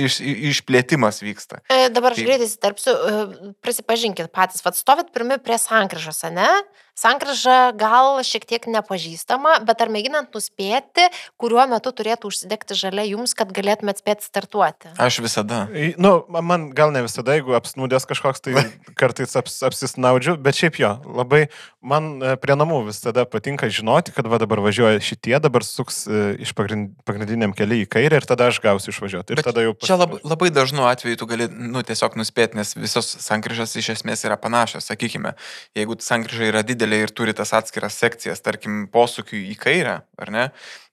iš, 0.05 0.19
išplėtimas 0.53 1.23
vyksta. 1.25 1.63
E, 1.73 1.89
dabar 1.95 2.13
aš 2.13 2.21
greitai 2.21 2.49
įsiterpsiu, 2.51 2.93
e, 2.93 3.53
prisipažinkit 3.65 4.29
patys, 4.35 4.61
vat 4.67 4.77
stovit 4.77 5.09
pirmi 5.15 5.41
prie 5.41 5.57
sankryžos, 5.63 6.21
ne? 6.37 6.51
Sankryža 6.93 7.73
gal 7.81 8.19
šiek 8.21 8.45
tiek 8.45 8.67
nepažįstama, 8.69 9.63
bet 9.65 9.81
ar 9.81 9.89
mėginant 9.89 10.35
nuspėti, 10.37 11.07
kuriuo 11.41 11.65
metu 11.71 11.89
turėtų 11.97 12.29
užsidegti 12.29 12.77
žalia 12.77 13.07
jums, 13.09 13.33
kad 13.33 13.49
galėtumėt 13.57 14.03
spėti 14.03 14.29
startuoti? 14.29 14.93
Aš 15.01 15.23
visada. 15.25 15.65
Nu, 15.97 16.13
man 16.29 16.69
gal 16.77 16.93
ne 16.93 17.01
visada, 17.07 17.39
jeigu 17.39 17.57
apsnūdęs 17.57 18.05
kažkoks, 18.11 18.45
tai 18.45 18.67
kartais 19.01 19.33
aps, 19.41 19.57
apsisnaudžiu, 19.65 20.37
bet 20.37 20.61
šiaip 20.61 20.77
jo, 20.83 20.93
labai 21.17 21.47
man 21.81 22.19
e, 22.21 22.37
prie 22.43 22.59
namų 22.61 22.83
visada 22.91 23.25
patinka 23.25 23.73
žinoti, 23.73 24.13
kad 24.13 24.29
va 24.29 24.37
dabar 24.43 24.61
važiuoja 24.61 25.01
šitie, 25.01 25.39
dabar 25.41 25.65
suks 25.65 26.02
iš 26.07 26.53
pagrind, 26.59 26.93
pagrindiniam 27.09 27.57
keliui 27.57 27.87
į 27.87 27.91
kairę 27.97 28.21
ir 28.21 28.29
tada 28.29 28.51
aš 28.53 28.61
gausiu 28.63 28.93
išvažiuoti. 28.95 29.35
Ir 29.35 29.43
bet 29.43 29.49
tada 29.51 29.65
jau... 29.65 29.75
Čia 29.83 29.99
labai, 30.01 30.21
labai 30.27 30.53
dažnu 30.55 30.87
atveju 30.91 31.21
tu 31.21 31.31
gali, 31.31 31.49
nu, 31.51 31.83
tiesiog 31.87 32.21
nuspėti, 32.21 32.61
nes 32.61 32.77
visos 32.77 33.09
sankryžas 33.25 33.75
iš 33.81 33.95
esmės 33.97 34.27
yra 34.29 34.39
panašios, 34.41 34.87
sakykime, 34.91 35.35
jeigu 35.79 35.99
sankryža 36.03 36.53
yra 36.53 36.63
didelė 36.67 36.83
didelė 36.83 37.03
ir 37.07 37.13
turi 37.15 37.35
tas 37.37 37.53
atskiras 37.57 37.99
sekcijas, 37.99 38.43
tarkim, 38.43 38.87
posūkių 38.93 39.41
į 39.53 39.59
kairę, 39.61 40.01
ar 40.19 40.33
ne? 40.33 40.49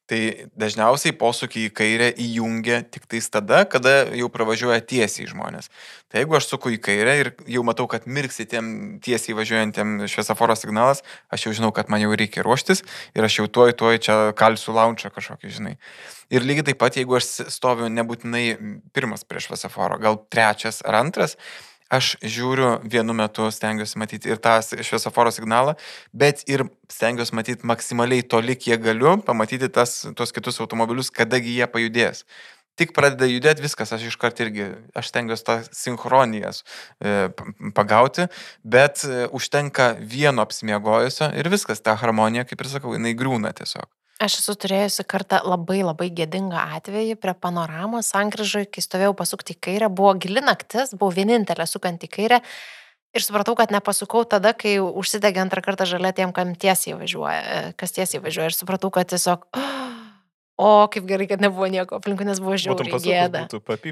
Tai 0.10 0.20
dažniausiai 0.58 1.14
posūkį 1.14 1.68
į 1.68 1.72
kairę 1.78 2.08
įjungia 2.18 2.80
tik 2.90 3.04
tais 3.12 3.28
tada, 3.30 3.62
kada 3.70 4.08
jau 4.18 4.26
pravažiuoja 4.34 4.82
tiesiai 4.82 5.28
žmonės. 5.30 5.70
Tai 6.10 6.24
jeigu 6.24 6.34
aš 6.40 6.48
suku 6.50 6.72
į 6.74 6.80
kairę 6.82 7.14
ir 7.20 7.30
jau 7.46 7.62
matau, 7.68 7.86
kad 7.92 8.08
mirksi 8.10 8.48
tiem 8.50 8.72
tiesiai 9.06 9.38
važiuojantiem 9.38 10.08
šviesoforo 10.10 10.56
signalas, 10.58 11.04
aš 11.30 11.46
jau 11.46 11.54
žinau, 11.60 11.70
kad 11.76 11.94
man 11.94 12.02
jau 12.02 12.10
reikia 12.18 12.42
ruoštis 12.42 12.82
ir 13.14 13.28
aš 13.28 13.38
jau 13.44 13.46
tuoj, 13.60 13.76
tuoj 13.78 14.02
čia 14.02 14.18
kalsiu 14.40 14.74
launčą 14.74 15.14
kažkokį, 15.14 15.54
žinai. 15.60 15.76
Ir 16.34 16.42
lygiai 16.46 16.72
taip 16.72 16.82
pat, 16.82 16.98
jeigu 16.98 17.20
aš 17.20 17.30
stoviu 17.54 17.92
nebūtinai 17.94 18.46
pirmas 18.98 19.22
prie 19.30 19.46
šviesoforo, 19.46 20.02
gal 20.02 20.18
trečias 20.34 20.82
ar 20.86 20.98
antras, 21.04 21.38
aš 21.90 22.14
žiūriu 22.22 22.78
vienu 22.86 23.16
metu, 23.18 23.50
stengiuosi 23.52 24.00
matyti 24.02 24.30
ir 24.32 24.40
tą 24.42 24.60
šviesoforo 24.62 25.34
signalą, 25.34 25.76
bet 26.14 26.46
ir 26.50 26.68
stengiuosi 26.92 27.36
matyti 27.38 27.68
maksimaliai 27.68 28.26
toli, 28.30 28.56
kiek 28.56 28.82
galiu, 28.86 29.18
pamatyti 29.26 29.72
tas, 29.74 30.04
tuos 30.16 30.34
kitus 30.36 30.62
automobilius, 30.62 31.12
kadagi 31.14 31.58
jie 31.58 31.68
pajudės. 31.70 32.24
Tik 32.80 32.94
pradeda 32.96 33.28
judėti 33.28 33.66
viskas, 33.66 33.92
aš 33.92 34.06
iškart 34.08 34.40
irgi, 34.46 34.70
aš 34.96 35.10
stengiuosi 35.12 35.44
tą 35.44 35.58
sinchronijas 35.76 36.62
e, 36.64 37.28
pagauti, 37.76 38.30
bet 38.64 39.04
e, 39.04 39.26
užtenka 39.36 39.98
vieno 40.00 40.46
apsimiegojusio 40.46 41.34
ir 41.36 41.52
viskas, 41.52 41.84
ta 41.84 41.98
harmonija, 42.00 42.48
kaip 42.48 42.64
ir 42.64 42.72
sakau, 42.72 42.96
jinai 42.96 43.18
grūna 43.20 43.52
tiesiog. 43.58 43.90
Aš 44.20 44.42
esu 44.42 44.54
turėjusi 44.60 45.06
kartą 45.08 45.38
labai 45.48 45.78
labai 45.80 46.10
gėdingą 46.12 46.60
atvejį 46.76 47.16
prie 47.24 47.34
panoramos 47.40 48.10
sankryžai, 48.12 48.66
kai 48.68 48.84
stovėjau 48.84 49.14
pasukti 49.16 49.56
į 49.56 49.62
kairę, 49.64 49.88
buvo 49.88 50.12
gili 50.20 50.44
naktis, 50.44 50.92
buvau 50.92 51.14
vienintelė 51.16 51.64
sukant 51.70 52.04
į 52.04 52.10
kairę 52.18 52.42
ir 53.16 53.24
supratau, 53.24 53.56
kad 53.56 53.72
nepasukau 53.72 54.26
tada, 54.28 54.52
kai 54.54 54.76
užsidegė 54.84 55.42
antrą 55.46 55.64
kartą 55.66 55.88
žalia 55.90 56.12
tiem, 56.16 56.34
kam 56.36 56.52
tiesiai 56.60 56.98
važiuoja, 57.00 57.72
kas 57.80 57.96
tiesiai 57.96 58.22
važiuoja. 58.26 58.52
Ir 58.52 58.58
supratau, 58.60 58.92
kad 58.94 59.10
tiesiog... 59.10 59.48
Oh, 59.56 59.99
O, 60.60 60.90
kaip 60.92 61.06
gerai, 61.08 61.24
kad 61.30 61.40
nebuvo 61.40 61.70
nieko 61.72 61.96
aplinkui, 61.96 62.26
nes 62.28 62.42
buvo 62.44 62.58
žiauriai 62.60 62.98
gėda. 63.00 63.46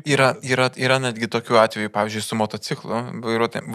Yra, 0.04 0.34
yra, 0.44 0.66
yra 0.76 0.98
netgi 1.00 1.30
tokių 1.32 1.62
atvejų, 1.62 1.92
pavyzdžiui, 1.96 2.24
su 2.26 2.36
motociklu, 2.36 2.98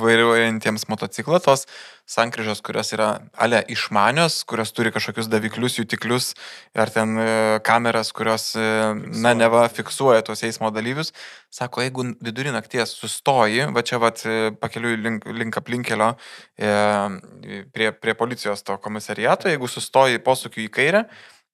vairuojantiems 0.02 0.84
motociklą, 0.92 1.40
tos 1.40 1.64
sankryžos, 2.12 2.60
kurios 2.60 2.92
yra 2.92 3.06
ale 3.32 3.62
išmanios, 3.72 4.42
kurios 4.44 4.74
turi 4.76 4.92
kažkokius 4.92 5.30
daviklius, 5.32 5.78
jutiklius 5.80 6.34
ar 6.76 6.92
ten 6.92 7.16
e, 7.16 7.30
kameras, 7.64 8.10
kurios, 8.12 8.50
e, 8.60 8.60
fiksuoja. 8.60 9.22
na, 9.24 9.32
neva 9.40 9.64
fiksuoja 9.72 10.26
tos 10.28 10.44
eismo 10.44 10.68
dalyvius. 10.74 11.14
Sako, 11.48 11.86
jeigu 11.86 12.06
vidurį 12.20 12.52
nakties 12.52 12.92
sustoji, 12.98 13.70
va 13.72 13.86
čia 13.88 14.02
va 14.04 14.12
pakeliui 14.60 15.00
link, 15.00 15.24
link 15.32 15.56
aplinkelio 15.56 16.12
e, 16.60 16.76
prie, 17.72 17.88
prie 17.96 18.18
policijos 18.20 18.68
to 18.68 18.76
komisariato, 18.84 19.48
jeigu 19.48 19.72
sustoji 19.78 20.20
posūkiu 20.28 20.66
į 20.68 20.70
kairę, 20.76 21.04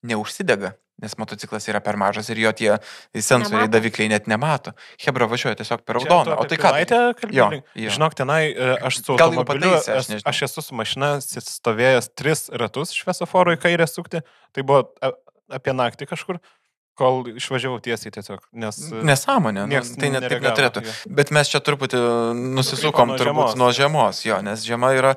neužsidega 0.03 0.75
nes 1.03 1.15
motociklas 1.19 1.67
yra 1.71 1.81
per 1.83 1.97
mažas 1.99 2.29
ir 2.33 2.41
jo 2.43 2.51
tie 2.55 2.71
sensoriai, 3.13 3.65
nemato. 3.65 3.73
davikliai 3.77 4.11
net 4.11 4.29
nemato. 4.31 4.75
Hebra 5.01 5.29
važiuoja 5.31 5.59
tiesiog 5.59 5.85
per 5.87 5.99
raudoną. 5.99 6.37
O 6.39 6.47
tai 6.49 6.59
ką? 6.61 6.73
Jo, 7.33 7.49
jo. 7.73 7.95
Žinok, 7.95 8.17
tenai 8.19 8.41
e, 8.51 8.69
aš 8.89 9.01
su 9.03 9.17
automobiliu, 9.17 9.73
aš, 9.79 10.13
aš, 10.19 10.27
aš 10.29 10.45
esu 10.49 10.65
su 10.65 10.77
mašina 10.77 11.15
stovėjęs 11.23 12.13
tris 12.19 12.47
ratus 12.51 12.95
šviesoforo 12.97 13.55
į 13.55 13.61
kairę 13.63 13.89
sukti, 13.89 14.23
tai 14.55 14.65
buvo 14.65 14.87
apie 15.49 15.73
naktį 15.75 16.09
kažkur 16.09 16.39
kol 16.99 17.29
išvažiavau 17.39 17.79
tiesiai 17.83 18.11
tiesiog, 18.11 18.41
nes... 18.59 18.79
Nesąmonė, 19.07 19.65
nu, 19.71 19.81
tai 20.01 20.09
net 20.11 20.25
taip 20.27 20.43
neturėtų. 20.43 20.83
Jo. 20.83 20.95
Bet 21.19 21.31
mes 21.35 21.51
čia 21.51 21.61
truputį 21.63 22.01
nusisukom 22.57 23.13
nuo 23.13 23.19
turbūt 23.19 23.53
žiemos. 23.53 23.59
nuo 23.61 23.69
žiemos, 23.75 24.19
jo, 24.27 24.39
nes 24.43 24.65
žiema 24.67 24.91
yra... 24.97 25.13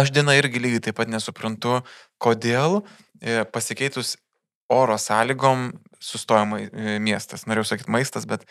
Aš 0.00 0.12
dieną 0.16 0.38
irgi 0.38 0.62
lygiai 0.64 0.86
taip 0.88 0.96
pat 1.00 1.12
nesuprantu, 1.12 1.82
kodėl 2.22 2.80
e, 3.20 3.42
pasikeitus 3.52 4.16
oro 4.68 4.98
sąlygom 4.98 5.72
sustoja 6.00 6.44
e, 6.44 6.98
miestas. 7.02 7.46
Norėjau 7.48 7.72
sakyti 7.72 7.92
maistas, 7.92 8.26
bet 8.28 8.44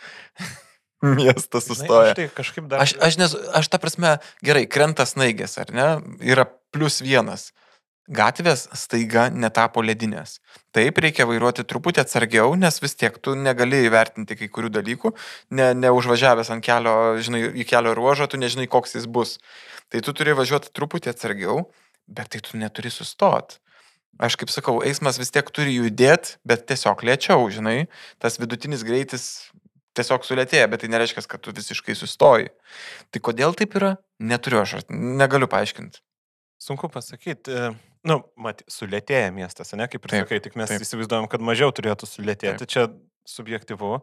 miestas 1.18 1.68
sustoja. 1.70 2.12
Žinai, 2.12 2.14
aš, 2.14 2.18
tai 2.18 2.28
kažkaip 2.40 2.68
dar... 2.70 2.82
aš, 2.84 2.96
aš, 3.04 3.20
nes, 3.20 3.36
aš 3.60 3.70
ta 3.72 3.80
prasme, 3.82 4.18
gerai, 4.44 4.66
krenta 4.70 5.06
snaigės, 5.08 5.58
ar 5.62 5.72
ne? 5.74 5.88
Yra 6.24 6.48
plus 6.74 7.00
vienas. 7.04 7.50
Gatvės 8.08 8.64
staiga 8.72 9.26
netapo 9.28 9.82
ledinės. 9.84 10.38
Taip, 10.72 10.96
reikia 11.04 11.26
vairuoti 11.28 11.66
truputį 11.68 12.00
atsargiau, 12.00 12.54
nes 12.56 12.80
vis 12.80 12.96
tiek 12.96 13.18
tu 13.20 13.34
negali 13.36 13.82
įvertinti 13.84 14.38
kai 14.38 14.48
kurių 14.48 14.70
dalykų, 14.78 15.12
ne, 15.58 15.66
neužvažiavęs 15.76 16.48
ant 16.54 16.64
kelio, 16.64 16.94
žinai, 17.20 17.42
į 17.52 17.66
kelio 17.68 17.92
ruožą, 17.98 18.30
tu 18.32 18.40
nežinai, 18.40 18.64
koks 18.72 18.96
jis 18.96 19.04
bus. 19.04 19.36
Tai 19.92 20.00
tu 20.04 20.16
turi 20.16 20.32
važiuoti 20.36 20.72
truputį 20.72 21.12
atsargiau, 21.12 21.66
bet 22.08 22.32
tai 22.32 22.40
tu 22.44 22.56
neturi 22.60 22.88
sustoti. 22.92 23.60
Aš 24.18 24.34
kaip 24.40 24.50
sakau, 24.50 24.80
eismas 24.82 25.20
vis 25.20 25.30
tiek 25.30 25.46
turi 25.54 25.76
judėti, 25.76 26.36
bet 26.48 26.66
tiesiog 26.66 27.04
lėčiau, 27.06 27.44
žinai, 27.54 27.86
tas 28.18 28.40
vidutinis 28.42 28.82
greitis 28.86 29.28
tiesiog 29.98 30.26
sulėtėja, 30.26 30.68
bet 30.70 30.82
tai 30.82 30.90
nereiškia, 30.92 31.24
kad 31.30 31.42
tu 31.42 31.54
visiškai 31.54 31.96
sustoji. 31.98 32.50
Tai 33.14 33.22
kodėl 33.24 33.54
taip 33.58 33.76
yra, 33.78 33.94
neturiu 34.18 34.62
aš, 34.62 34.80
negaliu 34.90 35.48
paaiškinti. 35.50 36.02
Sunku 36.62 36.90
pasakyti. 36.90 37.54
E, 37.54 37.70
nu, 38.10 38.20
mat, 38.42 38.64
sulėtėja 38.70 39.30
miestas, 39.34 39.70
ne 39.78 39.86
kaip 39.90 40.06
ir 40.06 40.14
taip, 40.14 40.24
sakai, 40.26 40.40
tik 40.42 40.58
mes 40.58 40.72
taip. 40.72 40.82
įsivaizduojam, 40.82 41.28
kad 41.30 41.44
mažiau 41.44 41.70
turėtų 41.74 42.10
sulėtėti. 42.10 42.64
Taip. 42.64 42.72
Čia 42.74 42.88
subjektivu. 43.28 44.00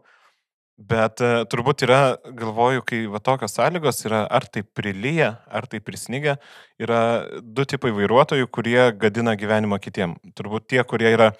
Bet 0.76 1.22
uh, 1.24 1.46
turbūt 1.48 1.86
yra, 1.86 2.18
galvoju, 2.36 2.82
kai 2.84 2.98
va 3.08 3.16
tokios 3.24 3.54
sąlygos 3.56 4.02
yra, 4.04 4.26
ar 4.28 4.44
tai 4.44 4.60
prilyja, 4.60 5.30
ar 5.48 5.64
tai 5.72 5.80
prisnygė, 5.80 6.34
yra 6.84 7.00
du 7.40 7.64
tipai 7.64 7.94
vairuotojų, 7.96 8.50
kurie 8.52 8.90
gadina 8.92 9.32
gyvenimą 9.40 9.78
kitiem. 9.80 10.18
Turbūt 10.36 10.68
tie, 10.68 10.82
kurie 10.84 11.08
yra 11.14 11.30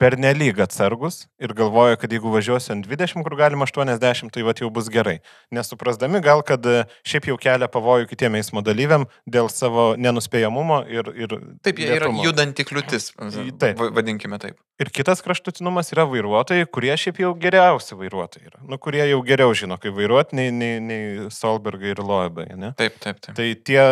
pernelyg 0.00 0.58
atsargus 0.60 1.24
ir 1.40 1.52
galvoja, 1.56 1.96
kad 2.00 2.12
jeigu 2.12 2.30
važiuosiu 2.32 2.74
ant 2.74 2.86
20, 2.88 3.22
kur 3.24 3.36
galima 3.38 3.66
80, 3.68 4.30
tai 4.34 4.44
va 4.46 4.54
jau 4.56 4.68
bus 4.72 4.90
gerai. 4.92 5.18
Nesuprasdami 5.54 6.20
gal, 6.24 6.42
kad 6.46 6.66
e, 6.68 6.84
šiaip 7.08 7.28
jau 7.30 7.36
kelia 7.40 7.68
pavojų 7.72 8.08
kitiem 8.10 8.36
eismo 8.40 8.62
dalyviam 8.64 9.06
dėl 9.24 9.48
savo 9.52 9.88
nenuspėjamumo 10.00 10.82
ir... 10.92 11.12
ir 11.16 11.36
taip, 11.64 11.80
jie 11.80 11.92
yra 11.96 12.10
judanti 12.24 12.66
kliūtis, 12.68 13.12
taip. 13.60 13.80
vadinkime 13.96 14.40
taip. 14.42 14.58
Ir 14.82 14.92
kitas 14.92 15.22
kraštutinumas 15.24 15.92
yra 15.94 16.04
vairuotojai, 16.10 16.66
kurie 16.68 16.92
šiaip 17.00 17.22
jau 17.22 17.32
geriausi 17.40 17.96
vairuotojai 17.96 18.50
yra. 18.50 18.60
Nu, 18.68 18.80
kurie 18.82 19.06
jau 19.08 19.22
geriau 19.24 19.54
žino, 19.56 19.80
kaip 19.80 19.96
vairuoti 19.96 20.36
nei, 20.36 20.52
nei, 20.52 20.76
nei 20.84 21.30
Solbergai 21.32 21.94
ir 21.94 22.04
Loebai. 22.04 22.50
Ne? 22.60 22.74
Taip, 22.76 23.00
taip, 23.00 23.22
taip. 23.24 23.38
Tai 23.38 23.48
tie 23.64 23.86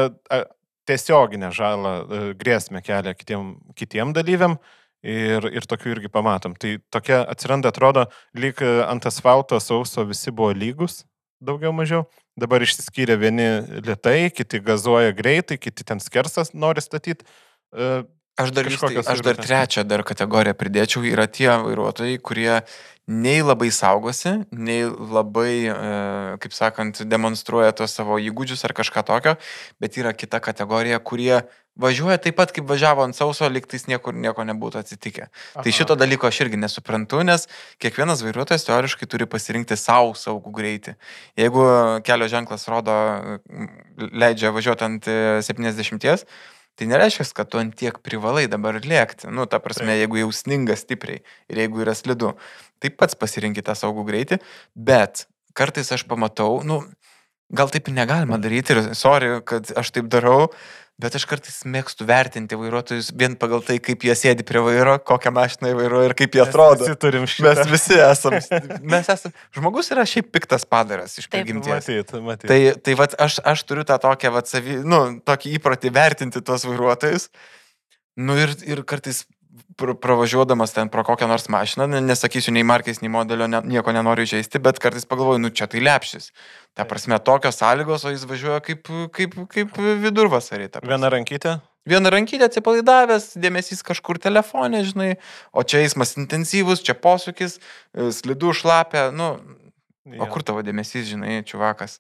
tiesioginę 0.88 1.50
žalą 1.54 1.92
e, 1.96 2.23
grėsmę 2.38 2.82
kelia 2.84 3.14
kitiem, 3.16 3.54
kitiem 3.78 4.12
dalyviam. 4.16 4.58
Ir, 5.04 5.44
ir 5.52 5.66
tokių 5.68 5.90
irgi 5.99 6.08
pamatom. 6.08 6.54
Tai 6.56 6.78
tokia 6.94 7.18
atsiranda, 7.28 7.68
atrodo, 7.68 8.06
lyg 8.32 8.62
e, 8.64 8.70
ant 8.88 9.04
asfalto 9.04 9.58
sauso 9.61 10.06
visi 10.08 10.32
buvo 10.32 10.54
lygus, 10.56 11.02
daugiau 11.44 11.75
mažiau. 11.76 12.06
Dabar 12.40 12.64
išsiskyrė 12.64 13.18
vieni 13.20 13.49
lietai, 13.84 14.32
kiti 14.32 14.62
gazuoja 14.64 15.12
greitai, 15.14 15.61
kiti 15.61 15.84
ten 15.87 16.00
skersas 16.00 16.54
nori 16.56 16.82
statyti. 16.82 17.28
Aš 18.34 18.50
dar, 18.50 18.66
tai, 18.66 18.96
aš 18.99 19.20
dar 19.23 19.37
trečią 19.38 19.84
dar 19.87 20.02
kategoriją 20.02 20.56
pridėčiau, 20.58 21.04
yra 21.06 21.28
tie 21.30 21.52
vairuotojai, 21.52 22.16
kurie 22.18 22.56
nei 23.06 23.42
labai 23.44 23.70
saugosi, 23.70 24.32
nei 24.50 24.84
labai, 24.88 25.68
e, 25.68 26.37
kaip 26.40 26.54
sakant, 26.56 27.02
demonstruoja 27.04 27.75
tos 27.76 27.92
savo 27.92 28.16
įgūdžius 28.23 28.64
ar 28.64 28.73
kažką 28.76 29.04
tokio, 29.04 29.34
bet 29.80 29.99
yra 30.00 30.14
kita 30.16 30.40
kategorija, 30.40 31.02
kurie 31.04 31.42
važiuoja 31.76 32.16
taip 32.23 32.38
pat, 32.38 32.52
kaip 32.54 32.68
važiavo 32.70 33.04
ant 33.04 33.16
sauso, 33.16 33.49
liktais 33.50 33.84
niekur 33.90 34.14
nieko 34.16 34.46
nebūtų 34.46 34.80
atsitikę. 34.80 35.26
Tai 35.28 35.58
Aha. 35.58 35.64
Tai 35.66 35.75
šito 35.75 35.96
dalyko 35.99 36.30
aš 36.30 36.40
irgi 36.46 36.61
nesuprantu, 36.61 37.20
nes 37.26 37.49
kiekvienas 37.82 38.23
vairuotojas 38.25 38.64
teoriškai 38.68 39.08
turi 39.11 39.28
pasirinkti 39.28 39.76
savo 39.76 40.14
saugų 40.18 40.54
greitį. 40.54 40.96
Jeigu 41.40 41.66
kelio 42.06 42.30
ženklas 42.30 42.68
rodo, 42.70 42.94
leidžia 43.99 44.54
važiuoti 44.54 44.87
ant 44.87 45.11
70, 45.50 46.08
e, 46.08 46.16
Tai 46.75 46.88
nereiškia, 46.90 47.26
kad 47.38 47.50
tu 47.52 47.61
ant 47.61 47.75
tiek 47.78 48.00
privalai 48.02 48.49
dabar 48.50 48.81
lėkti. 48.83 49.28
Nu, 49.31 49.47
ta 49.47 49.61
prasme, 49.62 49.93
Taip. 49.93 50.00
jeigu 50.02 50.21
jau 50.25 50.31
sninga 50.35 50.75
stipriai 50.78 51.23
ir 51.50 51.61
jeigu 51.62 51.85
yra 51.85 51.95
slidu, 51.95 52.33
tai 52.83 52.90
pats 52.90 53.14
pasirinkite 53.19 53.69
tą 53.69 53.76
saugų 53.78 54.07
greitį, 54.09 54.40
bet 54.75 55.28
kartais 55.54 55.93
aš 55.95 56.02
pamatau, 56.11 56.64
nu, 56.66 56.83
gal 57.52 57.68
taip 57.72 57.90
ir 57.90 57.98
negalima 57.98 58.38
daryti 58.40 58.74
ir 58.74 58.80
sorry, 58.96 59.36
kad 59.46 59.68
aš 59.76 59.92
taip 59.94 60.08
darau, 60.12 60.48
bet 61.00 61.16
aš 61.18 61.26
kartais 61.28 61.56
mėgstu 61.66 62.06
vertinti 62.06 62.56
vairuotojus 62.58 63.10
vien 63.18 63.34
pagal 63.38 63.64
tai, 63.66 63.80
kaip 63.82 64.06
jie 64.06 64.14
sėdi 64.18 64.46
prie 64.46 64.62
vairo, 64.62 64.94
kokią 65.02 65.32
mašiną 65.34 65.72
įvairuoja 65.74 66.10
ir 66.10 66.14
kaip 66.18 66.38
jie 66.38 66.44
atrodo. 66.44 66.84
Mes 66.84 66.92
visi 66.92 67.00
turim 67.02 67.26
šitą. 67.30 67.48
Mes 67.50 67.72
visi 67.72 67.98
esam. 67.98 68.38
Mes 68.94 69.10
esam. 69.16 69.34
Žmogus 69.56 69.90
yra 69.94 70.06
šiaip 70.08 70.30
piktas 70.34 70.66
padaras 70.68 71.18
iš 71.20 71.28
prigimties. 71.32 71.90
Matyt, 71.90 72.14
matyt. 72.22 72.48
Tai, 72.50 72.60
tai 72.86 72.96
vat, 73.00 73.18
aš, 73.26 73.40
aš 73.54 73.66
turiu 73.66 73.86
tą 73.88 73.98
tokią, 74.06 74.32
vat, 74.36 74.50
savį, 74.50 74.80
nu, 74.86 75.02
tokį 75.26 75.58
įprotį 75.58 75.94
vertinti 75.94 76.44
tuos 76.46 76.66
vairuotojus. 76.68 77.28
Nu 78.14 78.38
ir, 78.38 78.54
ir 78.62 78.84
kartais 78.86 79.24
pravažiuodamas 79.76 80.73
ten 80.73 80.88
pro 80.88 81.04
kokią 81.04 81.28
nors 81.30 81.49
mašiną, 81.52 81.87
nesakysiu 82.00 82.54
nei 82.54 82.64
markės, 82.66 83.00
nei 83.02 83.11
modelio, 83.12 83.46
ne, 83.50 83.61
nieko 83.66 83.94
nenoriu 83.94 84.26
žaisti, 84.28 84.61
bet 84.62 84.80
kartais 84.82 85.06
pagalvoju, 85.06 85.42
nu 85.42 85.50
čia 85.54 85.68
tai 85.70 85.82
lepšis. 85.84 86.30
Ta 86.75 86.87
prasme, 86.88 87.18
tokios 87.23 87.58
sąlygos, 87.61 88.06
o 88.06 88.14
jis 88.14 88.26
važiuoja 88.30 88.62
kaip, 88.64 88.90
kaip, 89.14 89.37
kaip 89.52 89.78
vidurvasarį. 90.02 90.70
Viena 90.87 91.11
rankytė? 91.12 91.58
Viena 91.88 92.11
rankytė 92.14 92.49
atsipalaidavęs, 92.49 93.34
dėmesys 93.37 93.84
kažkur 93.84 94.18
telefonė, 94.23 94.80
žinai, 94.88 95.11
o 95.52 95.66
čia 95.68 95.82
eismas 95.84 96.14
intensyvus, 96.16 96.82
čia 96.84 96.96
posūkis, 96.96 97.58
slidu 98.16 98.54
šlapia, 98.56 99.11
nu, 99.12 99.34
ja. 100.08 100.23
o 100.25 100.30
kur 100.32 100.46
tavo 100.46 100.64
dėmesys, 100.64 101.11
žinai, 101.12 101.42
čiuvakas? 101.44 101.99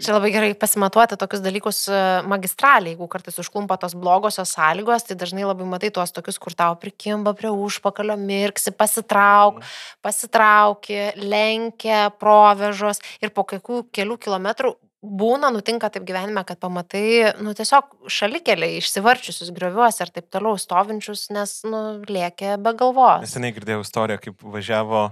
Čia 0.00 0.16
labai 0.16 0.32
gerai 0.34 0.50
pasimatuoti 0.58 1.18
tokius 1.20 1.42
dalykus 1.44 1.82
e, 1.90 2.02
magistraliai, 2.30 2.94
jeigu 2.94 3.08
kartais 3.10 3.38
užklumpa 3.42 3.78
tos 3.80 3.96
blogosios 3.98 4.54
sąlygos, 4.56 5.06
tai 5.08 5.18
dažnai 5.20 5.46
labai 5.46 5.68
matai 5.68 5.92
tuos 5.94 6.14
tokius, 6.16 6.40
kur 6.42 6.56
tau 6.56 6.76
prikimba 6.80 7.34
prie 7.38 7.52
užpakalio, 7.52 8.18
mirksi, 8.20 8.74
pasitrauk, 8.76 9.62
mhm. 9.62 9.80
pasitrauki, 10.04 11.00
lenkia, 11.20 12.06
provežos 12.20 13.02
ir 13.22 13.34
po 13.34 13.46
kokių 13.48 13.84
kelių 13.94 14.20
kilometrų 14.20 14.76
būna, 15.00 15.48
nutinka 15.52 15.88
taip 15.92 16.04
gyvenime, 16.08 16.42
kad 16.46 16.60
pamatai, 16.60 17.32
nu, 17.40 17.54
tiesiog 17.56 18.08
šalikeliai 18.12 18.78
išsivarčiusius 18.80 19.52
grioviuos 19.56 20.00
ir 20.04 20.12
taip 20.12 20.28
toliau 20.32 20.60
stovinčius, 20.60 21.28
nes, 21.34 21.54
nu, 21.68 21.82
lėkė 22.08 22.56
be 22.60 22.74
galvos. 22.76 23.24
Neseniai 23.24 23.56
girdėjau 23.56 23.84
istoriją, 23.86 24.20
kaip 24.26 24.44
važiavo, 24.56 25.06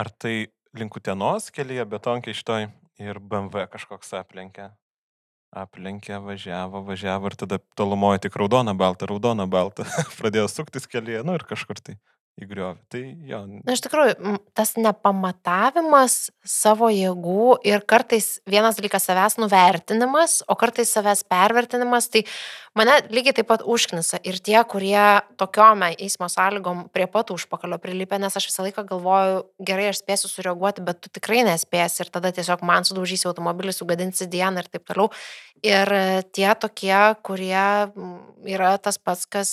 ar 0.00 0.12
tai 0.18 0.34
linkutienos 0.76 1.50
kelyje, 1.54 1.86
betonkiai 1.90 2.36
šitoj 2.36 2.68
ir 3.00 3.20
BMW 3.20 3.66
kažkoks 3.72 4.14
aplenkė. 4.20 4.70
Aplenkė, 5.50 6.20
važiavo, 6.22 6.84
važiavo 6.86 7.30
ir 7.30 7.34
tada 7.40 7.58
tolumoje 7.74 8.22
tik 8.26 8.36
raudona, 8.38 8.74
balta, 8.78 9.08
raudona, 9.10 9.48
balta. 9.50 9.86
Pradėjo 10.20 10.46
suktis 10.52 10.86
kelyje, 10.86 11.24
nu 11.26 11.34
ir 11.38 11.46
kažkur 11.48 11.80
tai 11.82 11.98
įgriovė. 12.44 12.78
Tai 12.92 13.02
jo. 13.28 13.40
Na, 13.60 13.74
iš 13.74 13.82
tikrųjų, 13.84 14.36
tas 14.56 14.74
nepamatavimas 14.78 16.16
savo 16.46 16.90
jėgų 16.92 17.60
ir 17.68 17.84
kartais 17.88 18.38
vienas 18.48 18.78
dalykas 18.80 19.08
savęs 19.08 19.38
nuvertinimas, 19.40 20.40
o 20.48 20.56
kartais 20.58 20.92
savęs 20.94 21.24
pervertinimas, 21.30 22.08
tai 22.12 22.24
mane 22.78 22.96
lygiai 23.10 23.36
taip 23.40 23.50
pat 23.50 23.64
užknisa 23.66 24.20
ir 24.26 24.38
tie, 24.42 24.58
kurie 24.70 25.20
tokiom 25.40 25.84
eismo 25.90 26.30
sąlygom 26.30 26.86
prie 26.94 27.06
pat 27.10 27.32
užpakalio 27.34 27.80
prilipė, 27.82 28.20
nes 28.22 28.36
aš 28.36 28.48
visą 28.50 28.66
laiką 28.66 28.86
galvoju, 28.88 29.44
gerai, 29.70 29.90
aš 29.92 30.02
spėsiu 30.04 30.30
sureaguoti, 30.32 30.84
bet 30.86 31.02
tu 31.04 31.12
tikrai 31.12 31.44
nespėsi 31.48 32.04
ir 32.04 32.12
tada 32.14 32.32
tiesiog 32.34 32.64
man 32.66 32.88
sudaužysi 32.88 33.28
automobilį, 33.30 33.74
sugadinsi 33.76 34.30
dieną 34.30 34.64
ir 34.64 34.70
taip 34.72 34.86
toliau. 34.88 35.10
Ir 35.60 35.90
tie 36.32 36.48
tokie, 36.56 36.96
kurie 37.26 37.64
yra 38.48 38.70
tas 38.80 38.96
pats, 38.96 39.26
kas 39.28 39.50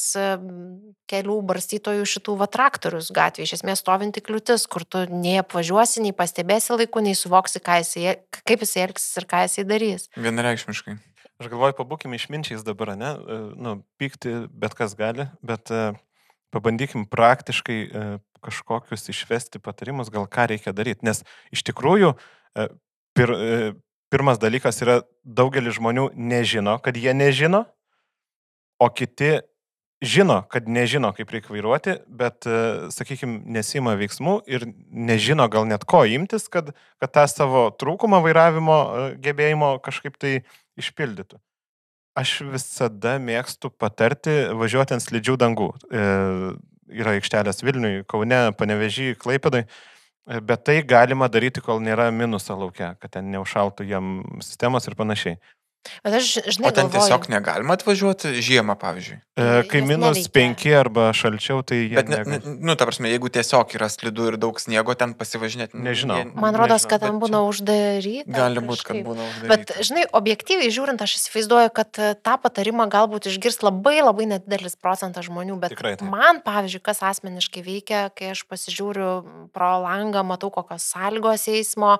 kelių 1.12 1.42
barstytojų 1.50 2.06
šitų 2.08 2.38
vatraktorius 2.78 3.12
gatvėje, 3.12 3.48
iš 3.48 3.54
esmės 3.60 3.82
stovinti 3.82 4.22
kliūtis, 4.22 4.68
kur 4.70 4.86
tu 4.86 5.06
nei 5.10 5.40
apvažiuosi, 5.42 6.02
nei 6.02 6.14
pastebėsi 6.14 6.76
laiku, 6.76 7.02
nei 7.02 7.16
suvoksi, 7.16 7.60
jisai, 7.60 8.18
kaip 8.46 8.62
jisai 8.62 8.88
elgsis 8.88 9.18
ir 9.18 9.26
ką 9.26 9.46
jisai 9.46 9.66
darys. 9.66 10.10
Vienareikšmiškai. 10.18 10.98
Aš 11.38 11.50
galvoju, 11.52 11.78
pabūkime 11.78 12.18
išminčiais 12.18 12.64
dabar, 12.66 12.96
ne? 12.98 13.14
E, 13.14 13.40
nu, 13.58 13.76
pykti 14.00 14.48
bet 14.50 14.74
kas 14.74 14.96
gali, 14.98 15.28
bet 15.46 15.70
uh, 15.70 15.98
pabandykim 16.54 17.06
praktiškai 17.10 17.80
uh, 17.86 18.16
kažkokius 18.42 19.10
išvesti 19.10 19.62
patarimus, 19.62 20.10
gal 20.14 20.26
ką 20.30 20.48
reikia 20.54 20.74
daryti. 20.74 21.06
Nes 21.06 21.24
iš 21.54 21.64
tikrųjų, 21.68 22.14
pir, 23.18 23.34
pirmas 24.14 24.38
dalykas 24.40 24.78
yra, 24.86 25.00
daugelis 25.26 25.80
žmonių 25.80 26.12
nežino, 26.14 26.78
kad 26.86 26.96
jie 26.98 27.16
nežino, 27.18 27.66
o 28.78 28.88
kiti 28.94 29.40
žino, 30.02 30.42
kad 30.52 30.68
nežino, 30.70 31.10
kaip 31.18 31.32
reikia 31.34 31.54
vairuoti, 31.56 31.98
bet, 32.08 32.46
sakykime, 32.94 33.42
nesima 33.58 33.96
veiksmų 33.98 34.40
ir 34.50 34.68
nežino 34.92 35.48
gal 35.50 35.66
net 35.70 35.88
ko 35.90 36.04
imtis, 36.06 36.48
kad, 36.54 36.74
kad 37.02 37.14
tą 37.16 37.26
savo 37.32 37.68
trūkumą 37.74 38.22
vairavimo 38.26 38.78
gebėjimo 39.24 39.78
kažkaip 39.86 40.20
tai 40.22 40.40
išpildytų. 40.78 41.40
Aš 42.18 42.40
visada 42.50 43.18
mėgstu 43.22 43.70
patarti 43.70 44.48
važiuoti 44.58 44.96
ant 44.96 45.04
slidžių 45.06 45.36
dangų. 45.38 45.68
E, 45.94 46.06
yra 46.98 47.14
aikštelės 47.18 47.62
Vilniui, 47.62 48.08
Kaune, 48.10 48.40
Panevežį, 48.58 49.12
Klaipėdai. 49.22 49.68
E, 49.68 50.40
bet 50.42 50.64
tai 50.66 50.80
galima 50.88 51.30
daryti, 51.30 51.62
kol 51.62 51.82
nėra 51.84 52.10
minuso 52.10 52.58
laukia, 52.58 52.96
kad 53.02 53.14
ten 53.14 53.30
neužšaltų 53.36 53.86
jam 53.86 54.18
sistemos 54.42 54.90
ir 54.90 54.98
panašiai. 54.98 55.38
Bet 56.06 56.18
aš, 56.20 56.32
žinai, 56.46 56.70
o 56.70 56.76
ten 56.76 56.88
galvoju, 56.88 56.98
tiesiog 56.98 57.28
negalima 57.34 57.78
atvažiuoti 57.78 58.34
žiemą, 58.44 58.78
pavyzdžiui. 58.82 59.20
E, 59.38 59.48
kai 59.70 59.82
minus 59.86 60.28
penki 60.34 60.72
arba 60.74 61.10
šalčiau, 61.16 61.62
tai... 61.68 61.84
Bet, 61.94 62.10
ne, 62.10 62.22
ne, 62.26 62.40
nu, 62.58 62.76
ta 62.80 62.88
prasme, 62.90 63.12
jeigu 63.12 63.30
tiesiog 63.34 63.76
yra 63.78 63.90
slidu 63.92 64.32
ir 64.32 64.38
daug 64.42 64.58
sniego, 64.62 64.96
ten 64.98 65.14
pasivažinėti. 65.18 65.78
Nežinau. 65.78 66.18
Jie, 66.22 66.32
Man 66.38 66.58
rodos, 66.58 66.88
kad 66.90 67.04
ten 67.06 67.20
būna 67.22 67.44
uždaryta. 67.46 68.34
Gali 68.34 68.64
būti, 68.66 68.88
kad 68.88 69.02
būna 69.06 69.28
uždaryta. 69.28 69.52
Bet, 69.52 69.76
žinai, 69.90 70.08
objektyviai 70.18 70.74
žiūrint, 70.74 71.04
aš 71.06 71.18
įsivaizduoju, 71.20 71.74
kad 71.78 72.02
e, 72.02 72.12
tą 72.18 72.38
patarimą 72.42 72.88
galbūt 72.94 73.30
išgirs 73.30 73.62
labai 73.66 74.00
labai 74.02 74.30
nedidelis 74.34 74.78
procentas 74.80 75.28
žmonių, 75.30 75.60
bet 75.62 75.76
Tikrai, 75.76 75.96
tai. 76.00 76.10
man, 76.10 76.42
pavyzdžiui, 76.46 76.84
kas 76.86 77.04
asmeniškai 77.06 77.64
veikia, 77.66 78.08
kai 78.16 78.34
aš 78.34 78.46
pasižiūriu 78.50 79.12
pro 79.54 79.72
langą, 79.86 80.26
matau 80.28 80.50
kokios 80.54 80.90
sąlygos 80.94 81.48
eismo, 81.54 81.98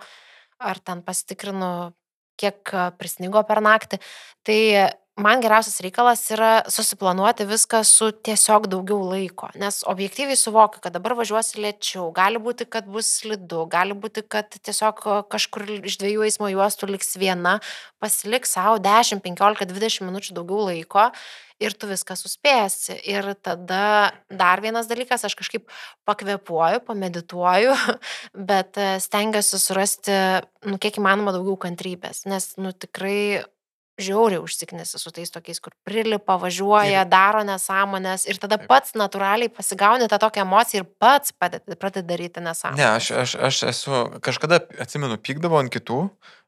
ar 0.58 0.82
ten 0.82 1.04
pasitikrinu 1.06 1.94
kiek 2.40 2.74
prisnigo 3.00 3.44
per 3.48 3.62
naktį. 3.66 4.00
Tai 4.46 4.60
man 5.18 5.42
geriausias 5.42 5.80
reikalas 5.82 6.22
yra 6.34 6.52
susiplanuoti 6.70 7.48
viską 7.50 7.82
su 7.88 8.12
tiesiog 8.12 8.68
daugiau 8.70 9.00
laiko, 9.10 9.50
nes 9.58 9.82
objektyviai 9.90 10.38
suvokiu, 10.38 10.82
kad 10.84 10.94
dabar 10.94 11.16
važiuosi 11.18 11.62
lėčiau, 11.64 12.12
gali 12.16 12.42
būti, 12.42 12.68
kad 12.70 12.86
bus 12.92 13.10
slidu, 13.22 13.66
gali 13.72 13.98
būti, 13.98 14.24
kad 14.30 14.60
tiesiog 14.62 15.02
kažkur 15.34 15.66
iš 15.80 15.98
dviejų 16.04 16.28
eismo 16.28 16.52
juostų 16.54 16.92
liks 16.94 17.18
viena, 17.18 17.58
pasilik 18.04 18.46
savo 18.46 18.78
10, 18.84 19.24
15, 19.26 19.66
20 19.74 20.08
minučių 20.08 20.38
daugiau 20.38 20.70
laiko 20.70 21.10
ir 21.58 21.74
tu 21.74 21.90
viską 21.90 22.14
suspėsi. 22.14 23.00
Ir 23.10 23.34
tada 23.42 24.14
dar 24.30 24.62
vienas 24.62 24.86
dalykas, 24.90 25.26
aš 25.26 25.34
kažkaip 25.40 25.66
pakvepuoju, 26.06 26.84
pamedituoju, 26.86 27.74
bet 28.54 28.78
e, 28.78 28.90
stengiuosi 29.02 29.62
surasti, 29.62 30.18
nu, 30.70 30.78
kiek 30.78 31.02
įmanoma 31.02 31.34
daugiau 31.34 31.58
kantrybės, 31.68 32.28
nes, 32.30 32.54
nu, 32.62 32.76
tikrai 32.78 33.42
žiauriai 34.02 34.42
užsiknesi 34.44 35.00
su 35.02 35.12
tais 35.14 35.32
tokiais, 35.34 35.60
kur 35.64 35.74
prilipa, 35.88 36.38
važiuoja, 36.42 37.04
ir... 37.04 37.12
daro 37.12 37.44
nesąmonės 37.48 38.28
ir 38.30 38.40
tada 38.42 38.60
pats 38.62 38.96
natūraliai 38.98 39.52
pasigauni 39.54 40.10
tą 40.12 40.20
tokią 40.22 40.46
emociją 40.46 40.84
ir 40.84 40.90
pats 41.02 41.34
pradedi 41.38 42.06
daryti 42.10 42.44
nesąmonės. 42.46 42.82
Ne, 42.82 42.90
aš, 42.96 43.12
aš, 43.24 43.38
aš 43.50 43.64
esu, 43.74 44.04
kažkada, 44.26 44.62
atsimenu, 44.84 45.20
pykdavau 45.22 45.64
ant 45.64 45.74
kitų, 45.74 46.06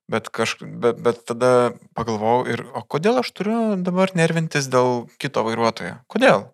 Bet, 0.09 0.31
kažk... 0.33 0.63
bet, 0.65 0.97
bet 1.05 1.19
tada 1.29 1.49
pagalvojau 1.93 2.47
ir, 2.49 2.63
o 2.73 2.81
kodėl 2.81 3.21
aš 3.21 3.29
turiu 3.37 3.59
dabar 3.77 4.09
nervintis 4.17 4.65
dėl 4.65 5.03
kito 5.21 5.43
vairuotojo? 5.45 5.99
Kodėl? 6.09 6.47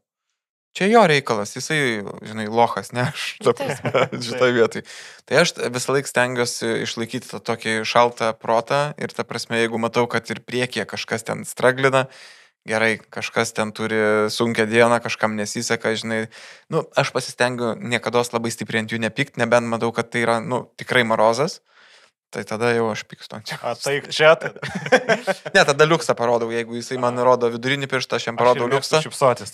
Čia 0.75 0.89
jo 0.91 1.01
reikalas, 1.07 1.53
jisai, 1.55 2.03
žinai, 2.27 2.49
lohas, 2.51 2.89
ne 2.91 3.05
aš, 3.07 3.37
ta 3.39 3.53
prasme, 3.55 3.91
šitoje 4.27 4.55
vietoje. 4.57 4.83
Tai 5.23 5.37
aš 5.39 5.53
visą 5.71 5.95
laiką 5.95 6.11
stengiuosi 6.11 6.71
išlaikyti 6.83 7.31
tą 7.31 7.39
tokį 7.39 7.75
šaltą 7.87 8.33
protą 8.35 8.89
ir 8.99 9.13
ta 9.15 9.23
prasme, 9.23 9.61
jeigu 9.61 9.79
matau, 9.79 10.03
kad 10.11 10.27
ir 10.33 10.43
priekyje 10.43 10.83
kažkas 10.91 11.23
ten 11.29 11.45
straglina, 11.47 12.09
gerai, 12.67 12.97
kažkas 12.99 13.55
ten 13.55 13.71
turi 13.71 14.01
sunkę 14.27 14.65
dieną, 14.67 14.99
kažkam 14.99 15.37
nesiseka, 15.39 15.93
žinai, 15.95 16.25
nu, 16.67 16.83
aš 16.99 17.13
pasistengiu 17.15 17.71
niekada 17.79 18.25
labai 18.35 18.51
stipriai 18.51 18.83
ant 18.83 18.91
jų 18.91 18.99
nepykti, 19.05 19.39
nebent 19.39 19.71
matau, 19.71 19.93
kad 19.95 20.11
tai 20.11 20.25
yra, 20.27 20.41
nu, 20.43 20.65
tikrai 20.75 21.05
morozas. 21.07 21.61
Tai 22.35 22.43
tada 22.43 22.73
jau 22.75 22.89
aš 22.91 23.05
pykstu. 23.07 23.39
A, 23.63 23.71
tai 23.79 24.01
čia 24.11 24.33
tada. 24.35 24.59
ne, 25.55 25.61
tada 25.63 25.87
liuksą 25.87 26.17
parodau, 26.19 26.49
jeigu 26.51 26.75
jisai 26.75 26.99
man 26.99 27.15
rodo 27.23 27.47
vidurinį 27.53 27.87
pirštą, 27.91 28.19
aš 28.19 28.27
jam 28.27 28.39
parodau 28.39 28.67
liuksą. 28.67 28.99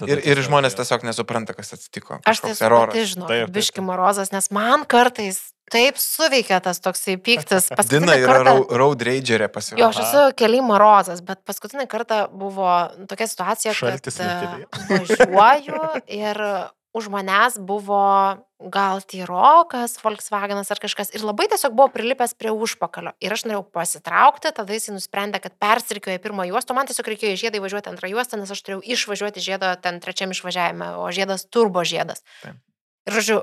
Ir, 0.09 0.23
ir 0.25 0.41
žmonės 0.41 0.77
tiesiog 0.79 1.05
nesupranta, 1.05 1.53
kas 1.57 1.75
atsitiko. 1.77 2.17
Aš 2.25 2.41
tai 2.41 3.05
žinau, 3.05 3.29
biški 3.53 3.85
morozas, 3.85 4.33
nes 4.33 4.49
man 4.55 4.87
kartais 4.89 5.43
taip 5.71 6.01
suveikia 6.01 6.57
tas 6.63 6.81
toksai 6.83 7.15
pyktis. 7.21 7.69
Dina 7.91 8.17
yra 8.19 8.41
kartą... 8.41 8.79
road 8.81 9.05
ragerė 9.05 9.47
pasirodė. 9.53 9.83
Jo, 9.83 9.91
aš 9.93 10.01
esu 10.07 10.25
keliai 10.41 10.65
morozas, 10.65 11.21
bet 11.25 11.45
paskutinį 11.47 11.85
kartą 11.91 12.23
buvo 12.33 12.73
tokia 13.11 13.29
situacija, 13.29 13.77
Šaltis 13.77 14.17
kad 14.17 15.29
važiuoju 15.29 16.05
ir 16.09 16.45
už 16.93 17.07
manęs 17.07 17.57
buvo 17.57 18.37
gal 18.59 19.01
Tyrokas, 19.01 19.95
Volkswagenas 20.03 20.71
ar 20.71 20.79
kažkas 20.79 21.13
ir 21.15 21.23
labai 21.25 21.47
tiesiog 21.49 21.73
buvo 21.73 21.87
prilipęs 21.93 22.35
prie 22.37 22.51
užpakalio. 22.51 23.15
Ir 23.23 23.33
aš 23.33 23.45
norėjau 23.47 23.63
pasitraukti, 23.73 24.51
tada 24.53 24.75
jis 24.75 24.91
nusprendė, 24.93 25.39
kad 25.41 25.55
persirikioja 25.61 26.21
pirmą 26.21 26.45
juostą, 26.51 26.75
man 26.77 26.89
tiesiog 26.89 27.07
reikėjo 27.13 27.37
iš 27.37 27.45
žiedą 27.47 27.61
įvažiuoti 27.61 27.91
antrą 27.93 28.11
juostą, 28.11 28.41
nes 28.41 28.51
aš 28.51 28.61
turėjau 28.61 28.83
išvažiuoti 28.97 29.45
žiedą 29.47 29.73
ten 29.81 29.97
trečiam 30.03 30.35
išvažiavime, 30.35 30.91
o 31.01 31.07
žiedas 31.15 31.47
turbo 31.47 31.85
žiedas. 31.87 32.21
Taip. 32.43 32.59
Ir, 33.07 33.17
žodžiu, 33.17 33.39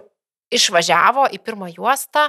išvažiavo 0.54 1.26
į 1.34 1.40
pirmą 1.42 1.72
juostą, 1.72 2.28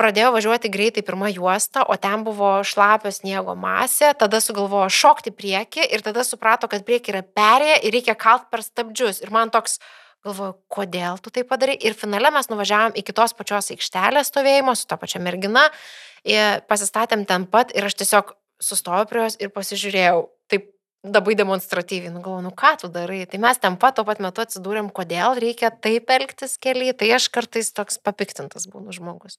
pradėjo 0.00 0.32
važiuoti 0.34 0.70
greitai 0.72 1.04
pirmą 1.06 1.30
juostą, 1.32 1.84
o 1.88 1.96
ten 2.00 2.24
buvo 2.26 2.58
šlapio 2.66 3.12
sniego 3.14 3.56
masė, 3.56 4.12
tada 4.18 4.42
sugalvojo 4.44 4.88
šokti 4.92 5.32
priekį 5.32 5.86
ir 5.86 6.04
tada 6.04 6.24
suprato, 6.26 6.68
kad 6.72 6.84
priekį 6.88 7.14
yra 7.14 7.22
perėję 7.24 7.78
ir 7.86 7.96
reikia 7.96 8.16
kalt 8.18 8.50
per 8.52 8.64
stabdžius. 8.64 9.22
Ir 9.24 9.32
man 9.32 9.52
toks, 9.54 9.78
Galvoju, 10.26 10.56
kodėl 10.72 11.20
tu 11.22 11.30
tai 11.30 11.44
padarai. 11.46 11.76
Ir 11.86 11.94
finale 11.94 12.32
mes 12.34 12.48
nuvažiavom 12.50 12.96
iki 12.98 13.14
tos 13.14 13.34
pačios 13.36 13.70
aikštelės 13.74 14.32
stovėjimo 14.32 14.74
su 14.74 14.88
to 14.90 14.98
pačia 14.98 15.20
mergina, 15.22 15.68
pasistatėm 16.70 17.22
ten 17.28 17.46
pat 17.50 17.74
ir 17.76 17.86
aš 17.86 17.98
tiesiog 18.02 18.34
sustojau 18.62 19.06
prie 19.10 19.26
jos 19.26 19.38
ir 19.38 19.52
pasižiūrėjau. 19.54 20.24
Taip 20.50 20.70
labai 21.06 21.36
demonstratyviai, 21.38 22.10
nu 22.10 22.22
galvoju, 22.24 22.46
nu 22.48 22.54
ką 22.58 22.72
tu 22.82 22.90
darai. 22.90 23.24
Tai 23.30 23.38
mes 23.44 23.60
ten 23.62 23.76
pat 23.78 23.98
tuo 23.98 24.06
pat 24.08 24.22
metu 24.24 24.42
atsidūrėm, 24.42 24.90
kodėl 24.94 25.38
reikia 25.42 25.70
taip 25.70 26.10
elgtis 26.10 26.56
keliai. 26.58 26.96
Tai 26.98 27.12
aš 27.18 27.28
kartais 27.34 27.70
toks 27.76 28.00
papiktintas 28.02 28.66
būnu 28.72 28.94
žmogus. 28.96 29.38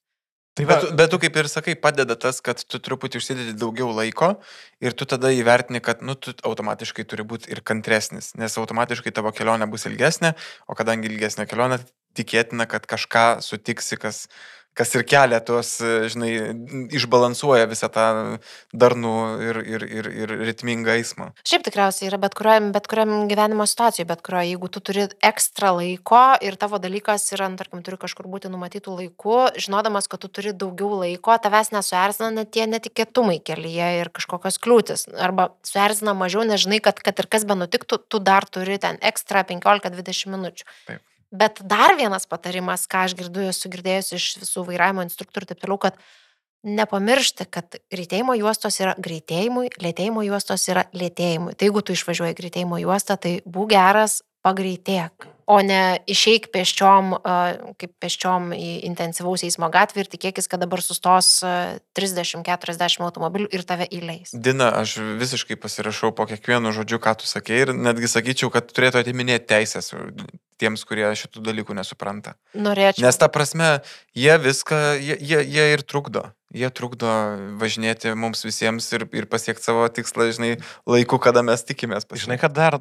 Tai 0.58 0.66
bet, 0.66 0.86
bet 0.98 1.12
tu 1.14 1.20
kaip 1.22 1.36
ir 1.38 1.48
sakai, 1.52 1.76
padeda 1.78 2.16
tas, 2.18 2.40
kad 2.42 2.62
tu 2.66 2.80
truputį 2.82 3.20
užsidedi 3.22 3.54
daugiau 3.62 3.92
laiko 3.94 4.32
ir 4.82 4.96
tu 4.98 5.06
tada 5.10 5.30
įvertini, 5.36 5.82
kad 5.86 6.02
nu, 6.02 6.16
tu 6.18 6.34
automatiškai 6.50 7.06
turi 7.06 7.26
būti 7.30 7.52
ir 7.54 7.62
kantresnis, 7.62 8.32
nes 8.42 8.58
automatiškai 8.58 9.14
tavo 9.14 9.30
kelionė 9.38 9.70
bus 9.70 9.86
ilgesnė, 9.90 10.34
o 10.66 10.78
kadangi 10.80 11.12
ilgesnė 11.12 11.46
kelionė, 11.50 11.78
tikėtina, 12.18 12.66
kad 12.70 12.90
kažką 12.90 13.28
sutiksi, 13.46 14.00
kas, 14.02 14.26
kas 14.78 14.94
ir 14.96 15.04
kelia 15.08 15.40
tuos, 15.44 15.78
žinai, 16.12 16.32
išbalansuoja 16.96 17.68
visą 17.70 17.90
tą 17.94 18.06
darnų 18.78 19.14
ir, 19.48 19.60
ir, 19.66 19.86
ir, 20.00 20.10
ir 20.24 20.34
ritmingą 20.50 20.96
eismą. 21.00 21.32
Šiaip 21.48 21.66
tikriausiai 21.66 22.10
yra 22.12 22.20
bet 22.22 22.38
kuriam, 22.38 22.70
bet 22.76 22.90
kuriam 22.90 23.26
gyvenimo 23.32 23.66
situacijai, 23.70 24.08
bet 24.10 24.22
kurioje, 24.26 24.52
jeigu 24.54 24.70
tu 24.74 24.84
turi 24.90 25.08
ekstra 25.26 25.74
laiko 25.78 26.22
ir 26.46 26.60
tavo 26.62 26.80
dalykas 26.84 27.26
yra, 27.36 27.50
nu, 27.52 27.60
tarkim, 27.60 27.82
turi 27.86 28.00
kažkur 28.02 28.30
būti 28.30 28.52
numatytų 28.54 28.96
laikų, 29.02 29.40
žinodamas, 29.66 30.10
kad 30.12 30.24
tu 30.24 30.32
turi 30.32 30.54
daugiau 30.54 31.02
laiko, 31.02 31.36
tavęs 31.42 31.74
nesuerzina 31.76 32.32
net 32.38 32.54
tie 32.56 32.68
netikėtumai 32.70 33.40
kelyje 33.46 33.92
ir 34.04 34.14
kažkokios 34.14 34.62
kliūtis. 34.64 35.08
Arba 35.18 35.52
suerzina 35.68 36.14
mažiau, 36.18 36.46
nežinai, 36.48 36.82
kad, 36.84 37.02
kad 37.04 37.18
ir 37.20 37.30
kas 37.32 37.48
be 37.50 37.58
nutiktų, 37.58 38.02
tu 38.08 38.22
dar 38.24 38.48
turi 38.50 38.80
ten 38.82 39.02
ekstra 39.06 39.46
15-20 39.48 40.34
minučių. 40.36 40.68
Taip. 40.88 41.04
Bet 41.32 41.60
dar 41.68 41.98
vienas 42.00 42.24
patarimas, 42.30 42.86
ką 42.88 43.04
aš 43.08 43.18
girdžiu, 43.20 43.50
esu 43.52 43.72
girdėjęs 43.72 44.14
iš 44.16 44.28
visų 44.44 44.64
vairavimo 44.70 45.04
instruktorių 45.04 45.44
ir 45.44 45.50
taip 45.52 45.64
toliau, 45.64 45.80
kad 45.88 45.98
nepamiršti, 46.68 47.48
kad 47.52 47.78
greitėjimo 47.92 48.36
juostos 48.40 48.80
yra 48.80 48.94
greitėjimui, 48.98 49.70
lėtėjimo 49.84 50.24
juostos 50.26 50.64
yra 50.72 50.86
lėtėjimui. 50.96 51.56
Tai 51.56 51.68
jeigu 51.68 51.84
tu 51.84 51.96
išvažiuoji 51.96 52.38
greitėjimo 52.40 52.80
juostą, 52.82 53.20
tai 53.20 53.34
būk 53.46 53.74
geras, 53.76 54.22
pagreitėk 54.48 55.34
o 55.48 55.58
ne 55.64 55.98
išeik 56.12 56.50
pėsčiom, 56.52 57.14
kaip 57.80 57.94
pėsčiom 58.04 58.52
į 58.56 58.72
intensyvaus 58.90 59.46
eismo 59.48 59.70
gatvę 59.72 60.04
ir 60.04 60.10
tikėkis, 60.12 60.50
kad 60.52 60.62
dabar 60.62 60.84
sustos 60.84 61.40
30-40 61.98 63.06
automobilių 63.08 63.48
ir 63.56 63.64
tave 63.68 63.88
įleis. 63.88 64.34
Dina, 64.36 64.74
aš 64.82 64.98
visiškai 65.22 65.56
pasirašau 65.64 66.12
po 66.18 66.28
kiekvienu 66.28 66.76
žodžiu, 66.76 67.00
ką 67.04 67.16
tu 67.22 67.30
sakei 67.32 67.64
ir 67.64 67.72
netgi 67.76 68.12
sakyčiau, 68.12 68.52
kad 68.54 68.68
turėtų 68.74 69.00
atiminėti 69.06 69.48
teisės 69.54 69.94
tiems, 70.60 70.84
kurie 70.90 71.08
šitų 71.16 71.46
dalykų 71.46 71.78
nesupranta. 71.78 72.36
Norėčiau. 72.58 73.06
Nes 73.06 73.20
ta 73.22 73.30
prasme, 73.32 73.78
jie 74.18 74.36
viską, 74.42 74.82
jie, 74.98 75.16
jie, 75.22 75.44
jie 75.46 75.68
ir 75.78 75.86
trukdo. 75.86 76.26
Jie 76.56 76.70
trukdo 76.74 77.12
važinėti 77.62 78.16
mums 78.18 78.42
visiems 78.48 78.88
ir, 78.96 79.06
ir 79.14 79.28
pasiekti 79.30 79.68
savo 79.68 79.86
tikslą, 79.92 80.32
žinai, 80.34 80.52
laiku, 80.90 81.22
kada 81.22 81.44
mes 81.46 81.62
tikimės. 81.68 82.08
Pasiekti. 82.08 82.26
Žinai, 82.26 82.40
kad 82.42 82.56
dar 82.58 82.80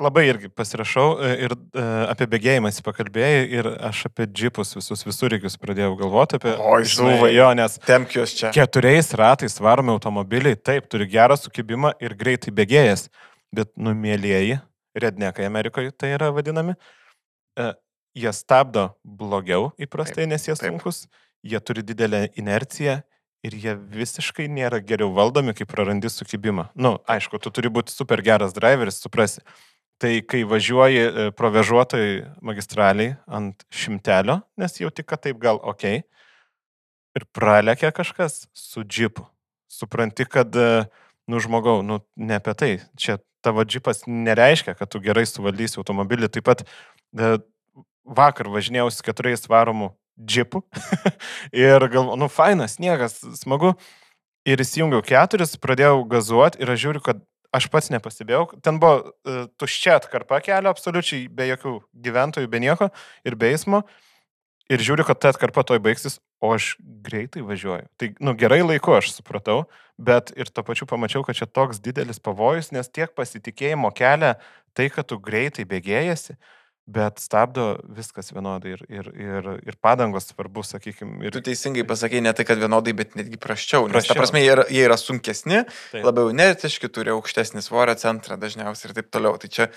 labai 0.00 0.24
irgi 0.30 0.48
pasirašau 0.48 1.18
e, 1.20 1.30
ir 1.44 1.52
e, 1.52 1.82
apie 2.08 2.26
bėgėjimą 2.32 2.70
pakalbėjai 2.84 3.42
ir 3.58 3.68
aš 3.90 4.06
apie 4.08 4.26
džipus 4.28 4.72
visus 4.76 5.04
visurikius 5.04 5.58
pradėjau 5.60 5.92
galvoti 6.00 6.38
apie... 6.38 6.54
O, 6.56 6.78
žinai, 6.80 7.18
jo, 7.34 7.50
nes... 7.58 7.76
Temkios 7.84 8.32
čia. 8.38 8.52
Keturiais 8.56 9.12
ratais 9.20 9.58
varomi 9.60 9.92
automobiliai, 9.92 10.56
taip, 10.56 10.88
turi 10.92 11.08
gerą 11.12 11.36
sukibimą 11.36 11.92
ir 12.00 12.16
greitai 12.16 12.54
bėgėjas, 12.56 13.08
bet 13.52 13.72
numėlėjai, 13.76 14.62
rednekai 15.04 15.48
Amerikoje 15.50 15.92
tai 15.92 16.14
yra 16.16 16.32
vadinami, 16.34 16.78
e, 17.60 17.70
jie 18.16 18.32
stabdo 18.36 18.90
blogiau 19.04 19.74
įprastai, 19.76 20.24
taip, 20.24 20.32
nes 20.32 20.48
jie 20.48 20.56
sunkus, 20.56 21.04
jie 21.44 21.60
turi 21.60 21.84
didelę 21.84 22.30
inerciją 22.40 23.02
ir 23.46 23.56
jie 23.56 23.74
visiškai 23.74 24.48
nėra 24.52 24.80
geriau 24.84 25.12
valdomi, 25.16 25.54
kai 25.56 25.66
prarandi 25.68 26.10
sukibimą. 26.12 26.68
Na, 26.74 26.82
nu, 26.84 26.92
aišku, 27.10 27.40
tu 27.40 27.52
turi 27.54 27.72
būti 27.72 27.94
super 27.94 28.22
geras 28.24 28.54
driveris, 28.56 29.00
suprasi. 29.02 29.44
Tai 30.00 30.12
kai 30.24 30.46
važiuoji 30.48 31.00
e, 31.00 31.24
provežuotojai 31.36 32.12
magistraliai 32.44 33.18
ant 33.28 33.66
šimtelio, 33.68 34.38
nes 34.60 34.78
jau 34.80 34.88
tik, 34.88 35.10
kad 35.12 35.20
taip 35.26 35.40
gal 35.42 35.60
ok, 35.60 35.84
ir 37.16 37.26
pralekia 37.36 37.92
kažkas 37.92 38.46
su 38.56 38.84
džipu. 38.84 39.26
Supranti, 39.70 40.24
kad, 40.24 40.56
e, 40.56 40.86
nu 41.28 41.40
žmogau, 41.44 41.82
nu 41.84 42.00
ne 42.16 42.40
apie 42.40 42.56
tai. 42.56 42.72
Čia 42.96 43.18
tavo 43.44 43.64
džipas 43.64 44.06
nereiškia, 44.08 44.74
kad 44.78 44.88
tu 44.88 45.00
gerai 45.04 45.26
suvaldysi 45.28 45.80
automobilį. 45.80 46.32
Taip 46.32 46.48
pat 46.48 46.64
e, 46.64 47.36
vakar 48.04 48.48
važinėjausi 48.52 49.04
keturiais 49.04 49.44
varomų 49.52 49.92
džipų 50.20 50.62
ir 51.66 51.86
galvoju, 51.86 52.18
nu 52.20 52.28
fainas, 52.32 52.76
sniegas, 52.78 53.18
smagu. 53.40 53.74
Ir 54.48 54.62
įsijungiau 54.62 55.02
keturis, 55.04 55.58
pradėjau 55.60 56.00
gazuoti 56.08 56.62
ir 56.62 56.70
aš 56.72 56.80
žiūriu, 56.80 57.02
kad 57.04 57.18
aš 57.54 57.66
pats 57.72 57.90
nepastebėjau. 57.92 58.46
Ten 58.64 58.78
buvo 58.80 59.10
uh, 59.10 59.42
tuščia 59.60 59.98
atkarpa 59.98 60.40
kelio, 60.44 60.72
absoliučiai 60.72 61.26
be 61.28 61.50
jokių 61.50 61.74
gyventojų, 62.06 62.48
be 62.50 62.62
nieko 62.62 62.88
ir 63.26 63.36
be 63.36 63.50
eismo. 63.52 63.82
Ir 64.70 64.82
žiūriu, 64.86 65.02
kad 65.02 65.18
ta 65.18 65.32
atkarpa 65.32 65.64
toj 65.66 65.80
baigsis, 65.82 66.20
o 66.38 66.52
aš 66.54 66.76
greitai 66.78 67.42
važiuoju. 67.42 67.88
Tai, 67.98 68.08
nu, 68.22 68.36
gerai 68.38 68.60
laiku 68.62 68.94
aš 68.94 69.10
supratau, 69.16 69.64
bet 69.98 70.30
ir 70.38 70.46
to 70.46 70.62
pačiu 70.64 70.86
pamačiau, 70.88 71.24
kad 71.26 71.36
čia 71.36 71.48
toks 71.50 71.82
didelis 71.82 72.22
pavojus, 72.22 72.70
nes 72.72 72.88
tiek 72.88 73.10
pasitikėjimo 73.18 73.90
kelia 73.98 74.36
tai, 74.78 74.86
kad 74.94 75.10
tu 75.10 75.18
greitai 75.18 75.66
bėgėjasi, 75.66 76.38
bet 76.86 77.20
stabdo 77.22 77.76
viskas 77.96 78.32
vienodai 78.34 78.74
ir, 78.74 78.82
ir, 78.90 79.10
ir, 79.14 79.48
ir 79.66 79.76
padangos 79.82 80.30
svarbu, 80.30 80.64
sakykime. 80.66 81.20
Ir... 81.26 81.34
Tu 81.34 81.42
teisingai 81.50 81.84
pasakai 81.88 82.22
ne 82.24 82.32
tai, 82.36 82.46
kad 82.48 82.60
vienodai, 82.60 82.94
bet 82.96 83.16
netgi 83.18 83.38
praščiau. 83.40 83.86
Nes, 83.86 83.94
praščiau. 83.94 84.16
ta 84.16 84.20
prasme, 84.20 84.42
jie 84.42 84.52
yra, 84.56 84.66
jie 84.72 84.84
yra 84.88 84.98
sunkesni, 85.00 85.62
Taip. 85.92 86.04
labiau 86.06 86.32
inertiški, 86.34 86.90
turi 86.92 87.14
aukštesnį 87.14 87.62
svorio 87.64 87.94
centrą 88.00 88.38
dažniausiai 88.40 88.90
ir 88.90 88.96
taip 88.98 89.10
toliau. 89.14 89.38
Tai 89.40 89.52
čia 89.52 89.68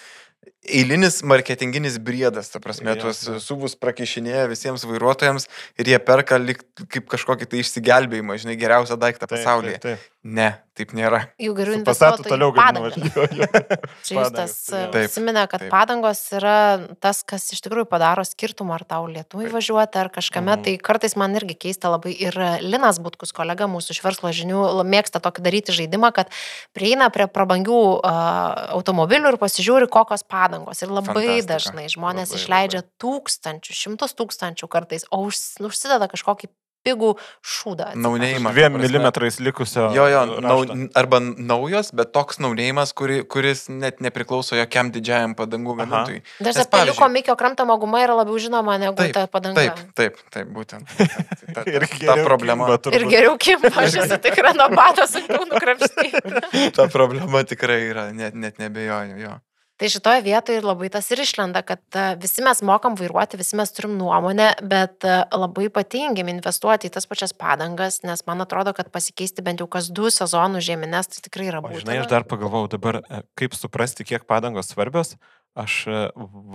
eilinis 0.63 1.21
marketinginis 1.27 1.97
briedas, 1.99 2.49
ta 2.53 2.61
prasme, 2.63 2.93
ja, 2.93 2.99
tuos 2.99 3.21
ja. 3.27 3.37
suvus 3.43 3.75
prakišinėja 3.79 4.47
visiems 4.51 4.85
vairuotojams 4.87 5.49
ir 5.79 5.91
jie 5.93 5.99
perka 6.03 6.39
lik, 6.39 6.63
kaip 6.87 7.09
kažkokį 7.11 7.49
tai 7.51 7.63
išsigelbėjimą, 7.63 8.39
žinai, 8.43 8.57
geriausią 8.59 8.99
daiktą 8.99 9.27
taip, 9.27 9.37
pasaulyje. 9.37 9.79
Taip, 9.83 10.03
taip. 10.03 10.09
Ne, 10.23 10.53
taip 10.71 10.93
nėra. 10.95 11.17
Jų 11.41 11.51
geriau 11.57 11.75
investuoti 11.75 12.23
toliau 12.23 12.53
į 12.53 12.55
gali 12.55 12.79
padangą. 12.79 13.01
nuvažiuoti. 13.03 13.79
Čia 14.07 14.13
jūs 14.15 14.29
tas. 14.31 14.53
Taip, 14.69 14.93
prisimena, 14.93 15.43
kad 15.51 15.65
taip. 15.65 15.71
padangos 15.73 16.21
yra 16.37 16.55
tas, 17.03 17.19
kas 17.27 17.49
iš 17.51 17.59
tikrųjų 17.65 17.89
padaro 17.91 18.23
skirtumą, 18.23 18.77
ar 18.77 18.85
tau 18.87 19.09
Lietuvai 19.11 19.49
važiuoti, 19.51 19.99
ar 19.99 20.07
kažkame. 20.15 20.53
Mhm. 20.55 20.63
Tai 20.63 20.75
kartais 20.87 21.17
man 21.19 21.35
irgi 21.35 21.57
keista 21.65 21.91
labai. 21.91 22.15
Ir 22.23 22.39
Linas 22.63 23.01
Butkus, 23.03 23.35
kolega 23.35 23.67
mūsų 23.67 23.97
iš 23.97 23.99
verslo 24.05 24.31
žinių, 24.31 24.63
mėgsta 24.87 25.19
tokį 25.23 25.43
daryti 25.43 25.75
žaidimą, 25.75 26.13
kad 26.15 26.31
prieina 26.71 27.11
prie 27.11 27.27
prabangių 27.27 27.81
uh, 27.97 28.71
automobilių 28.79 29.33
ir 29.33 29.39
pasižiūri, 29.43 29.91
kokios 29.91 30.23
padangos. 30.33 30.81
Ir 30.81 30.89
labai 30.89 31.13
Fantastika. 31.13 31.53
dažnai 31.53 31.85
žmonės 31.93 32.33
Labai, 32.33 32.41
išleidžia 32.41 32.83
tūkstančių, 33.05 33.77
šimtus 33.83 34.17
tūkstančių 34.17 34.71
kartais, 34.73 35.05
o 35.13 35.21
už, 35.29 35.43
užsideda 35.69 36.09
kažkokį 36.11 36.49
pigų 36.83 37.13
šūdą. 37.47 37.85
Naunėjimą. 37.95 38.51
Dviem 38.51 38.73
ta 38.75 38.79
milimetrais 38.81 39.37
likusio. 39.39 39.85
Jo, 39.95 40.03
jo, 40.11 40.23
nau, 40.43 40.57
arba 40.99 41.21
naujos, 41.23 41.93
bet 41.95 42.09
toks 42.11 42.41
naunėjimas, 42.43 42.91
kuri, 42.91 43.21
kuris 43.23 43.69
net 43.71 44.01
nepriklauso 44.03 44.57
jokiam 44.59 44.89
didžiajam 44.91 45.31
padangų 45.39 45.77
gamintojui. 45.79 46.19
Dažnai 46.43 46.65
pavyzdžiui- 46.73 47.13
mikio 47.15 47.37
kramtamo 47.39 47.77
guma 47.79 48.01
yra 48.03 48.17
labiau 48.19 48.35
žinoma 48.35 48.75
negu 48.83 48.99
Taip, 48.99 49.13
ta 49.15 49.23
padanga. 49.31 49.63
Taip, 49.63 49.95
taip, 49.95 50.19
taip, 50.35 50.51
būtent. 50.51 50.83
Tai 50.99 51.53
Ta, 51.55 51.63
Ir 51.71 51.85
ta, 51.85 51.87
ta 51.87 51.97
geriau 52.03 52.25
problema, 52.27 52.67
kimba 52.67 52.99
Ir 52.99 53.07
geriau 53.15 53.37
kimba, 53.39 53.71
aš 53.79 53.95
esu 54.03 54.19
tikra, 54.27 54.51
nuo 54.59 54.67
bato 54.75 55.07
sunkiau 55.07 55.47
nukrapštyti. 55.47 56.73
ta 56.75 56.89
problema 56.91 57.45
tikrai 57.47 57.79
yra, 57.93 58.09
net, 58.11 58.35
net 58.35 58.59
nebejoju 58.59 59.23
jo. 59.23 59.39
Tai 59.83 59.89
šitoje 59.91 60.21
vietoje 60.23 60.61
labai 60.63 60.87
tas 60.87 61.09
ir 61.11 61.19
išlenda, 61.19 61.59
kad 61.67 61.81
e, 61.91 62.03
visi 62.15 62.39
mes 62.45 62.61
mokam 62.63 62.93
vairuoti, 62.95 63.35
visi 63.35 63.57
mes 63.59 63.73
turim 63.75 63.97
nuomonę, 63.99 64.45
bet 64.63 65.03
e, 65.03 65.15
labai 65.35 65.65
ypatingim 65.67 66.29
investuoti 66.31 66.87
į 66.87 66.93
tas 66.95 67.03
pačias 67.11 67.33
padangas, 67.35 67.97
nes 68.07 68.23
man 68.23 68.39
atrodo, 68.45 68.71
kad 68.77 68.93
pasikeisti 68.93 69.43
bent 69.43 69.59
jau 69.59 69.67
kas 69.67 69.89
du 69.91 70.07
sezonus 70.07 70.63
žemines, 70.63 71.09
tai 71.11 71.25
tikrai 71.25 71.49
yra 71.49 71.59
O 71.59 71.65
būtina. 71.65 71.81
žinai, 71.83 71.97
aš 71.99 72.07
dar 72.13 72.23
pagalvojau 72.31 72.69
dabar, 72.77 73.01
e, 73.03 73.19
kaip 73.35 73.57
suprasti, 73.59 74.07
kiek 74.07 74.23
padangos 74.23 74.71
svarbios. 74.71 75.17
Aš 75.51 75.81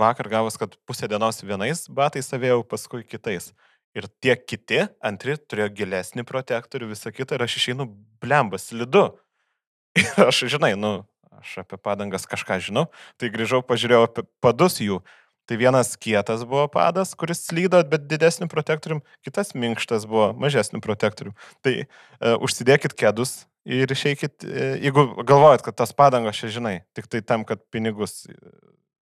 vakar 0.00 0.32
gavus, 0.32 0.56
kad 0.56 0.80
pusę 0.88 1.10
dienos 1.12 1.44
vienais 1.44 1.84
batais 2.00 2.32
savėjau, 2.32 2.62
paskui 2.64 3.04
kitais. 3.04 3.52
Ir 3.92 4.08
tie 4.24 4.38
kiti, 4.40 4.86
antri, 5.04 5.36
turėjo 5.36 5.68
gilesnį 5.82 6.24
protektorių, 6.24 6.94
visą 6.96 7.12
kitą, 7.12 7.36
ir 7.36 7.44
aš 7.44 7.60
išeinu 7.60 7.90
blembas, 8.24 8.70
slidu. 8.72 9.10
Ir 10.00 10.28
aš, 10.30 10.46
žinai, 10.48 10.72
nu, 10.80 11.02
aš 11.38 11.60
apie 11.64 11.78
padangas 11.80 12.26
kažką 12.28 12.58
žinau, 12.68 12.88
tai 13.18 13.32
grįžau, 13.34 13.62
pažiūrėjau 13.66 14.04
apie 14.08 14.26
padus 14.44 14.80
jų. 14.82 15.00
Tai 15.48 15.56
vienas 15.56 15.94
kietas 15.96 16.42
buvo 16.44 16.66
padas, 16.68 17.14
kuris 17.16 17.40
slydo, 17.46 17.80
bet 17.88 18.04
didesniu 18.04 18.50
protektorium, 18.52 19.00
kitas 19.24 19.54
minkštas 19.56 20.04
buvo 20.04 20.34
mažesniu 20.36 20.82
protektorium. 20.84 21.32
Tai 21.64 21.72
e, 21.80 21.86
užsidėkit 22.36 22.92
kėdus 22.92 23.46
ir 23.64 23.88
išeikit, 23.92 24.44
e, 24.44 24.66
jeigu 24.84 25.06
galvojat, 25.24 25.64
kad 25.64 25.78
tas 25.80 25.94
padangos 25.96 26.36
čia 26.36 26.52
žinai, 26.52 26.74
tik 26.92 27.08
tai 27.08 27.22
tam, 27.24 27.46
kad 27.48 27.64
pinigus 27.72 28.26
e, 28.28 28.36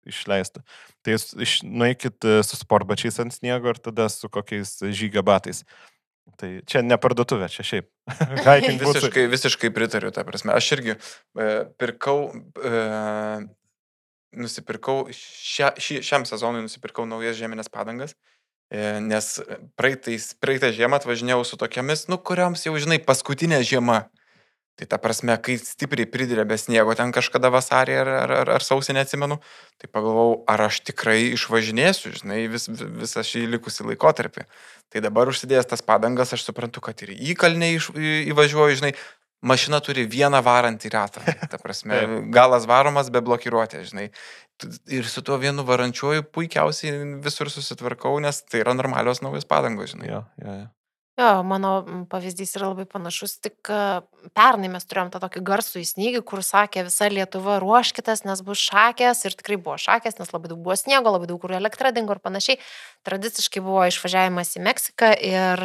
išleistų. 0.09 0.61
Tai 1.01 1.15
jūs 1.15 1.33
iš, 1.41 1.55
nueikit 1.65 2.25
e, 2.25 2.37
su 2.45 2.59
sportbačiais 2.59 3.17
ant 3.23 3.33
sniego 3.33 3.73
ir 3.73 3.81
tada 3.81 4.07
su 4.13 4.29
kokiais 4.29 4.77
žygio 4.85 5.25
batais. 5.25 5.63
Tai 6.35 6.49
čia 6.67 6.81
ne 6.83 6.97
parduotuvė, 6.99 7.47
čia 7.53 7.63
šiaip. 7.65 7.89
Visiškai, 8.81 9.27
visiškai 9.31 9.69
pritariu, 9.73 10.11
ta 10.13 10.25
prasme. 10.27 10.55
Aš 10.57 10.71
irgi 10.75 10.95
e, 10.95 11.49
pirkau, 11.79 12.17
e, 12.59 12.81
nusipirkau, 14.35 15.05
šia, 15.15 15.71
šį, 15.79 16.01
šiam 16.05 16.25
sezonui 16.27 16.65
nusipirkau 16.65 17.05
naujas 17.07 17.37
žieminės 17.39 17.71
padangas, 17.71 18.17
e, 18.73 18.97
nes 19.05 19.31
praeitais, 19.79 20.33
praeitą 20.41 20.73
žiemą 20.75 20.99
atvažinėjau 20.99 21.45
su 21.47 21.61
tokiamis, 21.61 22.07
nu, 22.11 22.19
kuriams 22.19 22.67
jau, 22.67 22.75
žinai, 22.81 22.99
paskutinė 23.05 23.61
žiema. 23.63 24.03
Tai 24.75 24.85
ta 24.91 24.97
prasme, 24.99 25.37
kai 25.39 25.55
stipriai 25.55 26.03
pridėlė 26.11 26.43
be 26.47 26.57
sniego 26.59 26.91
ten 26.99 27.13
kažkada 27.15 27.47
vasarį 27.53 27.93
ar, 28.01 28.09
ar, 28.25 28.31
ar, 28.41 28.49
ar 28.57 28.63
sausį 28.65 28.97
neatsimenu, 28.97 29.37
tai 29.79 29.87
pagalvojau, 29.87 30.41
ar 30.51 30.65
aš 30.67 30.81
tikrai 30.89 31.29
išvažinėsiu, 31.31 32.11
žinai, 32.17 32.41
vis, 32.51 32.67
vis- 32.67 32.83
visą 33.05 33.23
šį 33.23 33.45
likusį 33.53 33.87
laikotarpį. 33.93 34.43
Tai 34.91 35.03
dabar 35.05 35.31
užsidėjęs 35.31 35.71
tas 35.71 35.85
padangas, 35.85 36.35
aš 36.35 36.43
suprantu, 36.49 36.83
kad 36.83 36.99
ir 37.07 37.13
į 37.15 37.37
kalnį 37.39 37.71
iš, 37.77 37.87
į, 37.95 38.11
įvažiuoju, 38.33 38.81
žinai, 38.81 38.91
mašina 39.47 39.79
turi 39.79 40.03
vieną 40.11 40.43
varantį 40.43 40.91
ratą. 40.91 41.23
Ta 41.23 41.57
prasme, 41.61 42.03
galas 42.37 42.67
varomas 42.67 43.07
be 43.13 43.23
blokiruotė, 43.23 43.85
žinai. 43.87 44.09
Ir 44.91 45.07
su 45.11 45.23
tuo 45.23 45.39
vienu 45.39 45.63
varančiuoju 45.67 46.27
puikiausiai 46.35 46.99
visur 47.23 47.47
susitvarkau, 47.51 48.17
nes 48.23 48.43
tai 48.43 48.61
yra 48.63 48.75
normalios 48.75 49.23
naujos 49.23 49.47
padangos, 49.47 49.95
žinai. 49.95 50.11
Jo, 50.11 50.25
jo, 50.43 50.57
jo. 50.63 50.67
Jo, 51.15 51.43
mano 51.47 51.69
mm, 51.79 51.99
pavyzdys 52.11 52.57
yra 52.57 52.73
labai 52.73 52.83
panašus, 52.91 53.37
tik 53.39 53.69
e, 53.71 53.75
pernai 54.35 54.67
mes 54.73 54.83
turėjom 54.83 55.13
tą 55.13 55.21
tokį 55.23 55.41
garsų 55.47 55.79
įsnygį, 55.79 56.19
kur 56.27 56.41
sakė 56.43 56.81
visa 56.89 57.07
Lietuva 57.07 57.53
ruoškitės, 57.63 58.25
nes 58.27 58.41
bus 58.43 58.59
šakės 58.59 59.23
ir 59.23 59.37
tikrai 59.39 59.55
buvo 59.55 59.77
šakės, 59.79 60.17
nes 60.19 60.33
labai 60.33 60.51
daug 60.51 60.59
buvo 60.65 60.75
sniego, 60.75 61.13
labai 61.15 61.29
daug 61.29 61.39
kur 61.39 61.53
elektra 61.55 61.93
dingo 61.95 62.11
ir 62.11 62.19
panašiai. 62.19 62.59
Tradiciškai 63.07 63.63
buvo 63.63 63.85
išvažiavimas 63.87 64.51
į 64.59 64.63
Meksiką 64.65 65.13
ir 65.29 65.63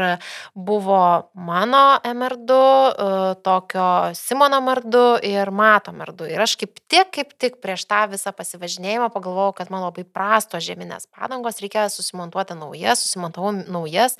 buvo 0.55 1.01
mano 1.35 1.83
MR2, 2.07 2.61
e, 2.61 3.09
tokio 3.43 3.89
Simono 4.21 4.63
MR2 4.63 5.03
ir 5.33 5.51
Mato 5.51 5.91
MR2. 5.91 6.31
Ir 6.31 6.45
aš 6.47 6.55
kaip 6.63 6.79
tik, 6.87 7.11
kaip 7.19 7.35
tik 7.43 7.59
prieš 7.59 7.89
tą 7.91 8.05
visą 8.15 8.31
pasivažinėjimą 8.39 9.11
pagalvojau, 9.11 9.59
kad 9.59 9.75
man 9.75 9.83
labai 9.89 10.07
prasto 10.07 10.63
žeminės 10.63 11.11
padangos, 11.11 11.59
reikia 11.59 11.89
susimontuoti 11.91 12.55
naujas, 12.63 13.03
susimontavau 13.03 13.51
naujas. 13.67 14.15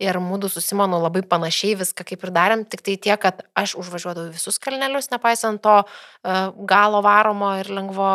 Ir 0.00 0.16
mūdu 0.22 0.48
su 0.48 0.62
Simonu 0.64 0.96
labai 1.02 1.22
panašiai 1.28 1.76
viską 1.82 2.06
kaip 2.08 2.24
ir 2.24 2.32
darėm, 2.32 2.64
tik 2.64 2.84
tai 2.86 2.96
tiek, 2.96 3.20
kad 3.20 3.42
aš 3.58 3.76
užvažiuodavau 3.80 4.32
visus 4.32 4.56
kalnelius, 4.62 5.10
nepaisant 5.12 5.60
to 5.60 5.76
e, 5.82 6.36
galo 6.68 7.02
varomo 7.04 7.52
ir 7.60 7.68
lengvo 7.68 8.10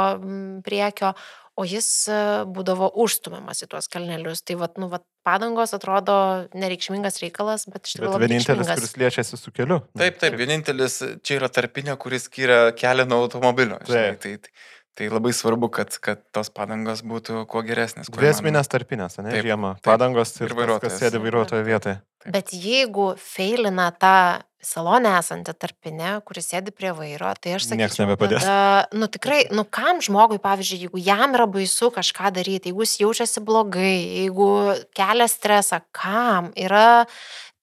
priekio, 0.65 1.13
o 1.55 1.65
jis 1.67 1.89
e, 2.11 2.21
būdavo 2.51 2.89
užstumiamas 3.05 3.63
į 3.63 3.69
tuos 3.71 3.87
kalnelius. 3.91 4.41
Tai 4.45 4.57
vat, 4.63 4.79
nu, 4.81 4.89
vat, 4.91 5.05
padangos 5.25 5.73
atrodo 5.77 6.15
nereikšmingas 6.57 7.21
reikalas, 7.23 7.65
bet 7.71 7.87
iš 7.87 7.97
tikrųjų 7.97 8.21
vienintelis, 8.25 8.69
kuris 8.69 8.95
liečiasi 9.01 9.39
su 9.39 9.53
keliu. 9.55 9.79
Taip, 9.97 10.19
taip, 10.21 10.35
vienintelis 10.41 10.99
čia 11.25 11.39
yra 11.39 11.49
tarpinė, 11.53 11.95
kuris 12.01 12.27
skiria 12.29 12.59
kelią 12.77 13.07
nuo 13.09 13.23
automobilio. 13.25 13.79
Žinai, 13.87 14.17
Taip. 14.17 14.21
tai, 14.25 14.35
tai, 14.45 14.74
tai 14.95 15.09
labai 15.11 15.33
svarbu, 15.35 15.69
kad, 15.75 15.95
kad 16.03 16.21
tos 16.35 16.49
padangos 16.55 17.03
būtų 17.05 17.45
kuo 17.51 17.61
geresnės. 17.67 18.09
esminės 18.31 18.71
tarpinės, 18.71 19.19
ne? 19.19 19.29
Taip, 19.33 19.45
Žiemą. 19.45 19.75
taip. 19.77 19.89
Padangos 19.91 20.35
ir, 20.39 20.47
Ir 20.47 20.53
ir 20.53 20.59
vairuotojas. 20.61 20.99
Sėdi 21.01 21.21
vairuotojo 21.23 21.65
vietoje. 21.67 21.99
Bet 22.25 22.53
jeigu 22.55 23.11
feilina 23.21 23.91
tą 23.93 24.41
salonę 24.65 25.11
esantį 25.19 25.53
tarpinę, 25.61 26.11
kuris 26.25 26.47
sėdi 26.49 26.73
prie 26.73 26.89
vairo, 26.97 27.29
tai 27.37 27.53
aš 27.57 27.67
sakyčiau, 27.69 28.07
nebepadės. 28.07 28.45
tada, 28.47 28.97
nu 28.97 29.05
tikrai, 29.11 29.43
nu 29.53 29.65
kam 29.69 30.01
žmogui, 30.01 30.39
pavyzdžiui, 30.41 30.87
jeigu 30.87 31.01
jam 31.05 31.35
yra 31.37 31.45
baisu 31.45 31.91
kažką 31.93 32.31
daryti, 32.33 32.71
jeigu 32.71 32.81
jis 32.87 32.95
jaučiasi 33.03 33.43
blogai, 33.45 33.93
jeigu 34.23 34.49
kelia 34.97 35.27
stresą, 35.29 35.83
kam 35.93 36.49
yra 36.57 37.05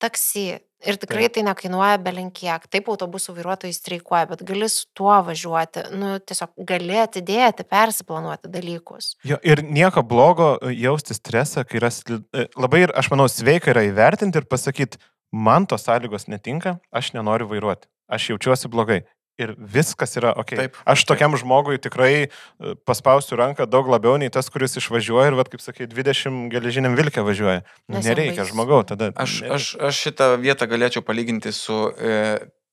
taksi. 0.02 0.60
Ir 0.82 0.98
tikrai 0.98 1.28
tai 1.30 1.44
nekainuoja 1.46 1.98
belenkiek. 2.02 2.64
Taip, 2.72 2.88
autobusų 2.90 3.36
vairuotojai 3.36 3.74
streikuoja, 3.76 4.26
bet 4.32 4.42
gali 4.46 4.68
su 4.72 4.88
tuo 4.98 5.14
važiuoti. 5.28 5.84
Nu, 5.98 6.16
tiesiog 6.18 6.52
gali 6.68 6.98
atidėti, 7.02 7.66
persiplanuoti 7.70 8.50
dalykus. 8.50 9.12
Jo, 9.28 9.38
ir 9.46 9.62
nieko 9.62 10.02
blogo 10.06 10.56
e, 10.58 10.74
jausti 10.82 11.14
stresą, 11.16 11.62
kai 11.68 11.78
yra 11.82 11.92
e, 11.92 12.46
labai, 12.58 12.84
ir, 12.88 12.94
aš 12.98 13.12
manau, 13.14 13.28
sveika 13.30 13.70
yra 13.74 13.86
įvertinti 13.86 14.42
ir 14.42 14.48
pasakyti, 14.50 14.98
man 15.32 15.68
tos 15.70 15.86
sąlygos 15.86 16.26
netinka, 16.32 16.76
aš 16.90 17.12
nenoriu 17.16 17.46
vairuoti, 17.52 17.86
aš 18.10 18.32
jaučiuosi 18.32 18.72
blogai. 18.72 19.02
Ir 19.40 19.54
viskas 19.56 20.12
yra 20.20 20.34
ok. 20.36 20.50
Taip, 20.58 20.74
aš 20.84 21.04
tokiam 21.08 21.32
žmogui 21.40 21.78
tikrai 21.80 22.12
e, 22.26 22.72
paspausiu 22.84 23.38
ranką 23.40 23.64
daug 23.70 23.88
labiau 23.88 24.18
nei 24.20 24.28
tas, 24.32 24.50
kuris 24.52 24.76
išvažiuoja 24.76 25.30
ir, 25.30 25.36
vat, 25.38 25.48
kaip 25.48 25.62
sakai, 25.64 25.88
20 25.88 26.50
geležiniam 26.52 26.96
vilkė 26.98 27.24
važiuoja. 27.24 27.62
Nu, 27.88 27.96
Nes 27.96 28.10
Nereikia 28.10 28.42
baisu. 28.42 28.52
žmogau, 28.52 28.82
tada. 28.84 29.08
Aš, 29.16 29.38
aš, 29.48 29.70
aš 29.88 30.02
šitą 30.06 30.34
vietą 30.42 30.68
galėčiau 30.68 31.04
palyginti 31.06 31.54
su 31.56 31.78
e, 31.96 32.18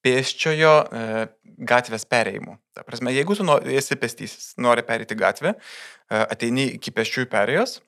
pėsčiojo 0.03 0.73
e, 0.83 1.05
gatvės 1.69 2.05
perėjimu. 2.11 2.57
Ta 2.75 2.83
prasme, 2.87 3.15
jeigu 3.15 3.39
tu 3.39 3.47
nori, 3.47 3.75
esi 3.79 3.95
pėstysis, 3.99 4.53
nori 4.59 4.83
perėti 4.87 5.17
gatvę, 5.19 5.55
e, 5.55 6.21
ateini 6.25 6.73
iki 6.75 6.91
pėsčiųjų 6.95 7.31
perėjos, 7.31 7.79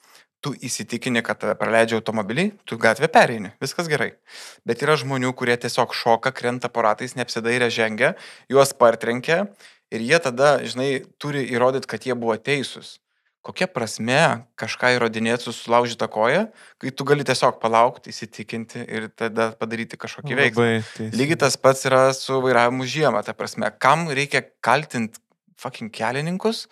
tu 0.42 0.54
įsitikini, 0.58 1.22
kad 1.26 1.40
tave 1.42 1.54
praleidžia 1.58 2.00
automobiliai, 2.00 2.52
tu 2.66 2.78
gatvę 2.82 3.08
pereini, 3.14 3.54
viskas 3.62 3.90
gerai. 3.92 4.16
Bet 4.66 4.82
yra 4.82 4.98
žmonių, 4.98 5.36
kurie 5.38 5.56
tiesiog 5.62 5.94
šoka, 5.96 6.34
krenta 6.34 6.72
po 6.74 6.84
ratais, 6.86 7.14
neapsidairę 7.18 7.70
žengia, 7.74 8.16
juos 8.50 8.74
partrenkia 8.78 9.46
ir 9.94 10.04
jie 10.08 10.20
tada, 10.24 10.58
žinai, 10.66 11.06
turi 11.22 11.46
įrodyti, 11.54 11.90
kad 11.90 12.10
jie 12.10 12.18
buvo 12.18 12.36
teisūs. 12.42 12.98
Kokia 13.42 13.66
prasme 13.66 14.46
kažką 14.62 14.92
įrodinėti 15.00 15.48
su 15.48 15.54
sulaužyta 15.58 16.06
koja, 16.14 16.44
kai 16.82 16.92
tu 16.94 17.06
gali 17.10 17.26
tiesiog 17.26 17.58
palaukti, 17.62 18.14
įsitikinti 18.14 18.84
ir 18.86 19.08
tada 19.18 19.50
padaryti 19.58 19.98
kažkokį 19.98 20.38
veiksmą. 20.38 20.68
Lygiai 21.18 21.40
tas 21.42 21.58
pats 21.58 21.82
yra 21.90 22.04
su 22.14 22.38
vairavimu 22.44 22.86
žiemą, 22.86 23.24
ta 23.26 23.34
prasme, 23.38 23.72
kam 23.82 24.06
reikia 24.14 24.44
kaltinti 24.62 25.18
fucking 25.58 25.90
kelininkus, 25.94 26.68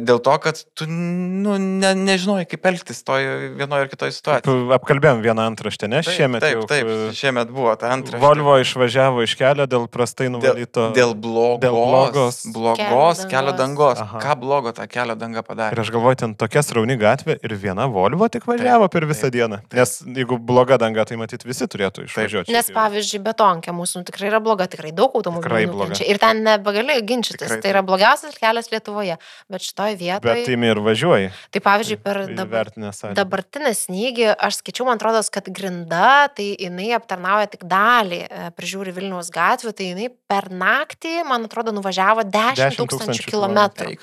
dėl 0.00 0.16
to, 0.24 0.32
kad 0.40 0.56
tu 0.74 0.86
nu, 0.88 1.58
ne, 1.60 1.90
nežinojai, 1.94 2.46
kaip 2.48 2.64
elgtis 2.70 3.02
toje 3.04 3.50
vienoje 3.58 3.84
ar 3.84 3.90
kitoje 3.92 4.14
situacijoje. 4.16 4.62
Apkalbėjom 4.78 5.20
vieną 5.20 5.44
antraštę, 5.50 5.90
ne? 5.92 6.00
Šiemet. 6.06 6.40
Taip, 6.40 6.54
jau, 6.56 6.62
taip, 6.70 6.88
e, 6.88 7.10
šiemet 7.12 7.50
buvo 7.52 7.74
ta 7.76 7.90
antra. 7.92 8.16
Volvo 8.22 8.54
išvažiavo 8.62 9.20
iš 9.26 9.34
kelio 9.36 9.66
dėl 9.68 9.84
prastai 9.92 10.30
Dėl, 10.30 10.38
nuvalyto. 10.38 10.86
dėl 10.96 11.12
blogos, 11.12 11.60
dėl 11.66 11.76
blogos 11.76 12.38
blogos 12.54 13.18
kelio 13.26 13.28
kelio 13.34 13.52
dangos. 13.58 13.98
dangos. 13.98 14.00
Aha. 14.06 14.22
Ką 14.24 14.38
blogo 14.40 14.72
tą 14.72 14.86
kelio 14.88 15.14
dangą 15.20 15.42
Ir 15.44 15.48
padarė? 15.50 15.80
aš 15.84 15.90
galvoju, 15.92 16.16
ten 16.24 16.34
tokia 16.34 16.62
srauni 16.64 16.96
gatvė 16.96 17.36
ir 17.44 17.54
viena 17.60 17.84
Volvo 17.92 18.28
tik 18.32 18.46
važiavo 18.48 18.88
per 18.88 19.04
visą 19.04 19.28
taip, 19.28 19.36
dieną. 19.36 19.60
Nes 19.76 19.98
jeigu 20.16 20.38
bloga 20.40 20.78
danga, 20.80 21.04
tai 21.04 21.16
matyt 21.20 21.44
visi 21.44 21.68
turėtų 21.68 22.08
išvažiuoti. 22.08 22.52
Nes 22.56 22.72
pavyzdžiui, 22.72 23.20
betonkė 23.28 23.76
mūsų 23.76 24.00
nu, 24.00 24.04
tikrai 24.08 24.28
yra 24.32 24.40
bloga, 24.40 24.64
tikrai 24.66 24.92
daug 24.96 25.12
Tikrai 25.12 25.20
automobilių. 25.20 25.72
bloga. 25.72 25.92
nukenčia. 25.92 26.08
Ir 26.08 26.18
ten 26.18 26.42
nebegali 26.44 26.98
ginčytis. 27.04 27.44
Tikrai 27.44 27.60
Tai 27.62 27.70
yra 27.74 27.82
blogiausias 27.82 28.36
kelias 28.38 28.70
Lietuvoje. 28.72 29.16
Bet 29.50 29.57
šitoje 29.64 29.96
Bet 29.96 30.02
vietoje. 30.02 30.44
tai 30.46 30.70
ir 30.70 30.80
važiuoji. 30.84 31.30
Tai 31.54 31.62
pavyzdžiui, 31.64 31.98
per 32.02 32.20
dabar. 32.38 32.70
Dabartinį 33.18 33.72
snygį, 33.74 34.28
aš 34.34 34.60
skaičiau, 34.62 34.86
man 34.88 35.00
atrodo, 35.00 35.22
kad 35.32 35.48
grinda, 35.54 36.28
tai 36.34 36.50
jinai 36.54 36.90
aptarnauja 36.96 37.48
tik 37.52 37.64
dalį, 37.68 38.20
e, 38.26 38.50
prižiūri 38.58 38.94
Vilniaus 38.96 39.30
gatvių, 39.34 39.72
tai 39.76 39.90
jinai 39.92 40.08
per 40.30 40.50
naktį, 40.52 41.24
man 41.28 41.46
atrodo, 41.48 41.72
nuvažiavo 41.76 42.24
10 42.28 42.58
10 42.58 42.80
tūkstančių 42.82 43.26
kilometrų. 43.28 43.94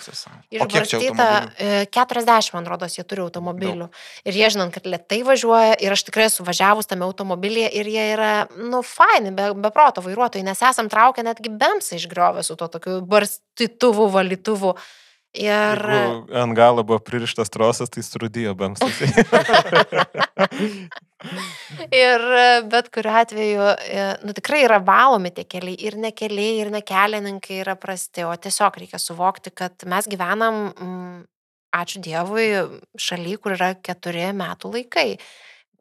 Išbarstyta 0.52 1.28
automobilių? 1.30 1.86
e, 1.86 1.86
40, 1.92 2.54
man 2.56 2.70
rodos, 2.70 2.98
jie 2.98 3.06
turi 3.08 3.24
automobilių. 3.26 3.90
Ir 4.26 4.40
jie 4.40 4.50
žinant, 4.56 4.74
kad 4.76 4.88
lietai 4.90 5.22
važiuoja 5.28 5.78
ir 5.84 5.96
aš 5.96 6.06
tikrai 6.10 6.28
esu 6.30 6.46
važiavus 6.48 6.90
tame 6.90 7.06
automobilyje 7.08 7.72
ir 7.80 7.90
jie 7.92 8.06
yra, 8.16 8.34
nu, 8.58 8.82
faini, 8.86 9.34
be, 9.36 9.52
be 9.54 9.72
proto 9.76 10.04
vairuotojai, 10.06 10.46
nes 10.48 10.62
esam 10.66 10.90
traukę 10.92 11.26
netgi 11.26 11.54
bemsą 11.54 12.00
išgriovę 12.00 12.44
su 12.46 12.58
to 12.60 12.70
tokiu 12.72 13.02
barstytuvu, 13.02 14.10
valytuvu. 14.14 14.76
Ir 15.36 15.82
Jeigu 15.84 16.38
ant 16.42 16.56
galo 16.56 16.84
buvo 16.88 17.02
pririštas 17.04 17.52
trosas, 17.52 17.92
tai 17.92 18.04
surūdijo 18.06 18.56
bamsas. 18.58 19.02
Ir 21.96 22.24
e, 22.38 22.48
bet 22.70 22.90
kuriu 22.94 23.14
atveju, 23.18 23.68
e, 23.82 24.04
nu 24.28 24.34
tikrai 24.38 24.62
yra 24.66 24.78
valomi 24.84 25.32
tie 25.34 25.46
keliai 25.50 25.78
ir 25.88 25.98
ne 26.02 26.12
keliai, 26.16 26.60
ir 26.62 26.70
ne 26.74 26.82
kelininkai 26.86 27.62
yra 27.64 27.76
prasti, 27.80 28.26
o 28.28 28.34
tiesiog 28.38 28.78
reikia 28.82 29.00
suvokti, 29.02 29.54
kad 29.56 29.88
mes 29.90 30.10
gyvenam, 30.12 30.70
mm, 30.76 31.18
ačiū 31.76 32.04
Dievui, 32.06 32.48
šaly, 33.02 33.36
kur 33.42 33.58
yra 33.58 33.74
keturi 33.82 34.30
metų 34.38 34.76
laikai. 34.78 35.10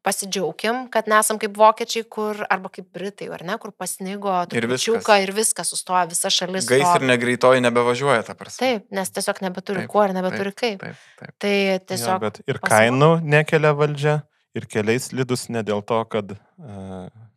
Pasidžiaugim, 0.04 0.82
kad 0.92 1.06
nesam 1.08 1.38
kaip 1.40 1.54
vokiečiai, 1.56 2.04
kur, 2.12 2.42
arba 2.52 2.68
kaip 2.72 2.90
britai, 2.92 3.30
ar 3.32 3.40
ne, 3.48 3.54
kur 3.60 3.72
pasnigo 3.72 4.34
Ir 4.44 4.66
trupučiuką 4.66 5.16
ir 5.22 5.32
viskas 5.32 5.72
sustoja, 5.72 6.04
visa 6.10 6.28
šalis. 6.28 6.68
Gaisrinė 6.68 7.16
greitoji 7.22 7.64
nebevažiuoja, 7.64 8.20
ta 8.26 8.36
prasme. 8.36 8.60
Taip, 8.60 8.86
nes 8.92 9.14
tiesiog 9.16 9.40
nebeturi 9.46 9.84
Taip, 9.84 9.92
kuo 9.94 10.04
ir 10.04 10.12
nebeturi 10.16 10.52
kaip. 10.52 10.84
Taip, 10.84 11.00
taip. 11.22 11.34
Tai 11.40 11.54
Jo, 11.56 11.78
tiesiog... 11.88 12.20
bet 12.26 12.42
ir 12.44 12.60
kainų 12.60 13.10
nekelia 13.24 13.72
valdžia, 13.78 14.18
ir 14.54 14.68
keliais 14.70 15.08
slidus 15.10 15.48
ne 15.52 15.64
dėl 15.66 15.80
to, 15.88 16.00
kad, 16.12 16.36
e, 16.36 16.82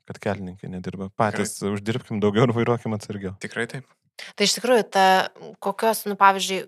kad 0.09 0.19
kelininkai 0.27 0.71
nedirba. 0.71 1.07
Patys 1.15 1.57
uždirbkim 1.65 2.19
daugiau 2.23 2.49
ir 2.49 2.55
vairuokim 2.57 2.97
atsargiau. 2.97 3.37
Tikrai 3.43 3.67
taip. 3.71 3.87
Tai 4.37 4.47
iš 4.47 4.57
tikrųjų, 4.57 4.85
ta, 4.91 5.05
kokios, 5.63 6.03
nu, 6.09 6.17
pavyzdžiui, 6.19 6.65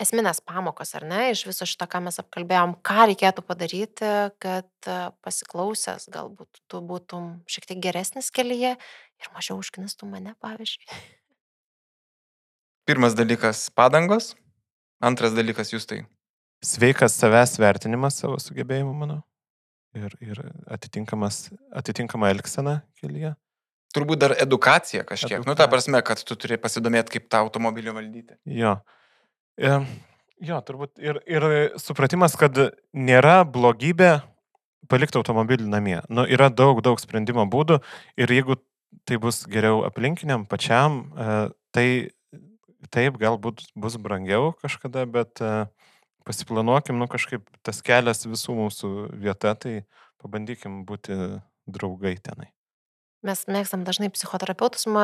esminės 0.00 0.40
pamokos, 0.44 0.94
ar 0.98 1.04
ne, 1.08 1.20
iš 1.34 1.44
viso 1.48 1.66
šito, 1.68 1.86
ką 1.90 2.00
mes 2.06 2.18
apkalbėjom, 2.22 2.76
ką 2.86 3.06
reikėtų 3.10 3.44
padaryti, 3.46 4.10
kad 4.42 4.88
e, 4.88 4.98
pasiklausęs 5.24 6.08
galbūt 6.12 6.62
tu 6.70 6.80
būtum 6.84 7.32
šiek 7.50 7.68
tiek 7.70 7.82
geresnis 7.84 8.30
kelyje 8.34 8.76
ir 8.76 9.32
mažiau 9.36 9.58
užknistų 9.60 10.08
mane, 10.10 10.34
pavyzdžiui. 10.42 10.88
Pirmas 12.88 13.14
dalykas- 13.14 13.68
padangos. 13.78 14.34
Antras 15.00 15.36
dalykas- 15.36 15.70
jūs 15.74 15.86
tai. 15.86 16.06
Sveikas 16.64 17.14
savęs 17.16 17.58
vertinimas 17.60 18.18
savo 18.20 18.36
sugebėjimų, 18.36 18.94
manau. 18.94 19.22
Ir, 19.94 20.12
ir 20.22 20.38
atitinkamas, 20.70 21.50
atitinkama 21.74 22.30
elgsena 22.30 22.82
kelyje. 23.00 23.34
Turbūt 23.94 24.20
dar 24.22 24.34
edukacija 24.38 25.02
kažkiek. 25.02 25.40
Nu, 25.42 25.54
ta 25.54 25.66
Edukacija. 25.66 25.70
prasme, 25.70 26.02
kad 26.06 26.22
tu 26.22 26.36
turi 26.36 26.56
pasidomėti, 26.56 27.10
kaip 27.16 27.28
tą 27.28 27.40
automobilį 27.42 27.94
valdyti. 27.96 28.36
Jo. 28.46 28.76
E, 28.78 28.99
jo, 29.60 30.60
turbūt 30.66 31.00
ir, 31.02 31.20
ir 31.28 31.46
supratimas, 31.80 32.36
kad 32.40 32.56
nėra 32.96 33.42
blogybė 33.44 34.20
palikti 34.90 35.20
automobilį 35.20 35.68
namie. 35.70 35.98
Nu, 36.10 36.24
yra 36.26 36.50
daug, 36.50 36.82
daug 36.84 37.00
sprendimo 37.02 37.44
būdų 37.50 37.80
ir 38.20 38.32
jeigu 38.34 38.58
tai 39.06 39.20
bus 39.22 39.44
geriau 39.50 39.84
aplinkiniam, 39.86 40.46
pačiam, 40.50 41.04
e, 41.14 41.36
tai 41.74 41.86
taip, 42.90 43.18
galbūt 43.20 43.68
bus 43.78 43.98
brangiau 44.02 44.52
kažkada, 44.62 45.06
bet 45.06 45.42
e, 45.44 45.52
pasiplanuokim, 46.26 46.98
nu 46.98 47.08
kažkaip 47.10 47.46
tas 47.66 47.82
kelias 47.86 48.26
visų 48.26 48.56
mūsų 48.58 48.94
vieta, 49.22 49.54
tai 49.54 49.82
pabandykim 50.22 50.82
būti 50.88 51.16
draugai 51.70 52.16
tenai. 52.22 52.50
Mes 53.26 53.42
mėgstam 53.52 53.82
dažnai 53.84 54.08
psichoterapeutus 54.14 54.86
e, 54.88 55.00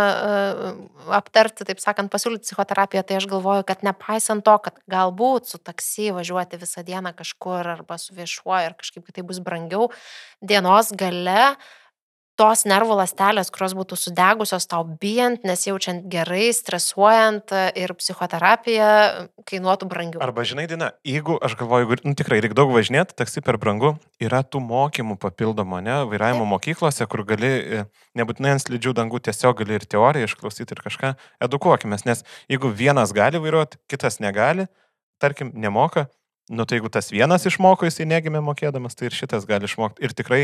aptarti, 1.18 1.66
taip 1.68 1.82
sakant, 1.82 2.08
pasiūlyti 2.12 2.48
psichoterapiją, 2.48 3.02
tai 3.04 3.18
aš 3.18 3.26
galvoju, 3.28 3.66
kad 3.68 3.84
nepaisant 3.84 4.44
to, 4.46 4.54
kad 4.64 4.78
galbūt 4.88 5.50
su 5.50 5.60
taksi 5.60 6.08
važiuoti 6.16 6.60
visą 6.62 6.84
dieną 6.86 7.12
kažkur 7.18 7.68
arba 7.74 7.98
su 8.00 8.16
viešuoju 8.16 8.70
ir 8.70 8.78
kažkaip 8.80 9.12
tai 9.12 9.26
bus 9.26 9.42
brangiau, 9.44 9.90
dienos 10.40 10.94
gale 10.96 11.56
tos 12.36 12.64
nervų 12.68 12.98
lastelės, 13.00 13.50
kurios 13.52 13.72
būtų 13.76 13.96
sudegusios 13.98 14.68
tau 14.68 14.82
bijant, 15.00 15.44
nesijaučiant 15.48 16.04
gerai, 16.12 16.50
stresuojant 16.54 17.52
e, 17.56 17.62
ir 17.80 17.94
psichoterapija 17.96 18.88
kainuotų 19.48 19.88
brangiau. 19.90 20.22
Arba 20.24 20.44
žinai, 20.48 20.66
Dina, 20.70 20.90
jeigu 21.06 21.38
aš 21.44 21.56
galvoju, 21.60 21.86
jeigu, 21.86 21.98
nu, 22.04 22.14
tikrai 22.18 22.42
reikia 22.44 22.58
daug 22.58 22.74
važinėti, 22.74 23.16
taksi 23.16 23.42
per 23.44 23.58
brangu, 23.62 23.94
yra 24.22 24.42
tų 24.44 24.60
mokymų 24.66 25.16
papildomų, 25.22 25.80
ne, 25.86 25.96
vairavimo 26.12 26.44
Taip. 26.44 26.52
mokyklose, 26.52 27.08
kur 27.12 27.24
gali, 27.28 27.52
e, 27.80 27.86
nebūtinai 28.18 28.56
ant 28.56 28.66
slidžių 28.66 28.96
dangų, 29.00 29.22
tiesiog 29.30 29.62
gali 29.62 29.80
ir 29.80 29.88
teoriją 29.88 30.28
išklausyti 30.28 30.76
ir 30.76 30.84
kažką, 30.84 31.14
edukuokime, 31.48 31.98
nes 32.06 32.24
jeigu 32.52 32.72
vienas 32.76 33.16
gali 33.16 33.40
vairuoti, 33.40 33.80
kitas 33.88 34.20
negali, 34.20 34.68
tarkim, 35.22 35.54
nemoka, 35.56 36.10
nu 36.50 36.66
tai 36.66 36.78
jeigu 36.78 36.90
tas 36.92 37.10
vienas 37.12 37.46
išmoko, 37.48 37.88
jisai 37.88 38.06
negimė 38.08 38.42
mokėdamas, 38.44 38.98
tai 38.98 39.10
ir 39.10 39.16
šitas 39.16 39.48
gali 39.48 39.68
išmokti. 39.68 40.04
Ir 40.06 40.14
tikrai 40.16 40.42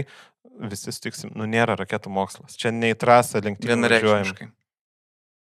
visi 0.72 0.94
sutiksim, 0.94 1.32
nu 1.38 1.46
nėra 1.48 1.76
raketų 1.78 2.12
mokslas. 2.12 2.56
Čia 2.58 2.74
nei 2.74 2.96
trasa 2.98 3.42
lenktynių. 3.42 3.74
Vienareikšmiškai. 3.76 4.50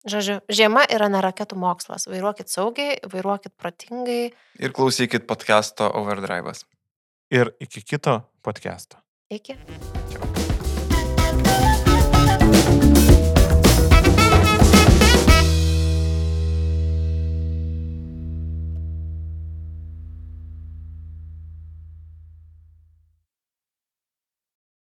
Žodžiu, 0.08 0.38
žiema 0.54 0.84
yra 0.94 1.08
ne 1.10 1.20
raketų 1.24 1.58
mokslas. 1.58 2.06
Vairuokit 2.08 2.50
saugiai, 2.52 2.96
vairuokit 3.12 3.52
protingai. 3.58 4.30
Ir 4.62 4.74
klausykit 4.74 5.26
podcast'o 5.28 5.90
Overdrive'as. 6.00 6.64
Ir 7.34 7.52
iki 7.60 7.82
kito 7.84 8.20
podcast'o. 8.46 9.02
Iki. 9.28 9.58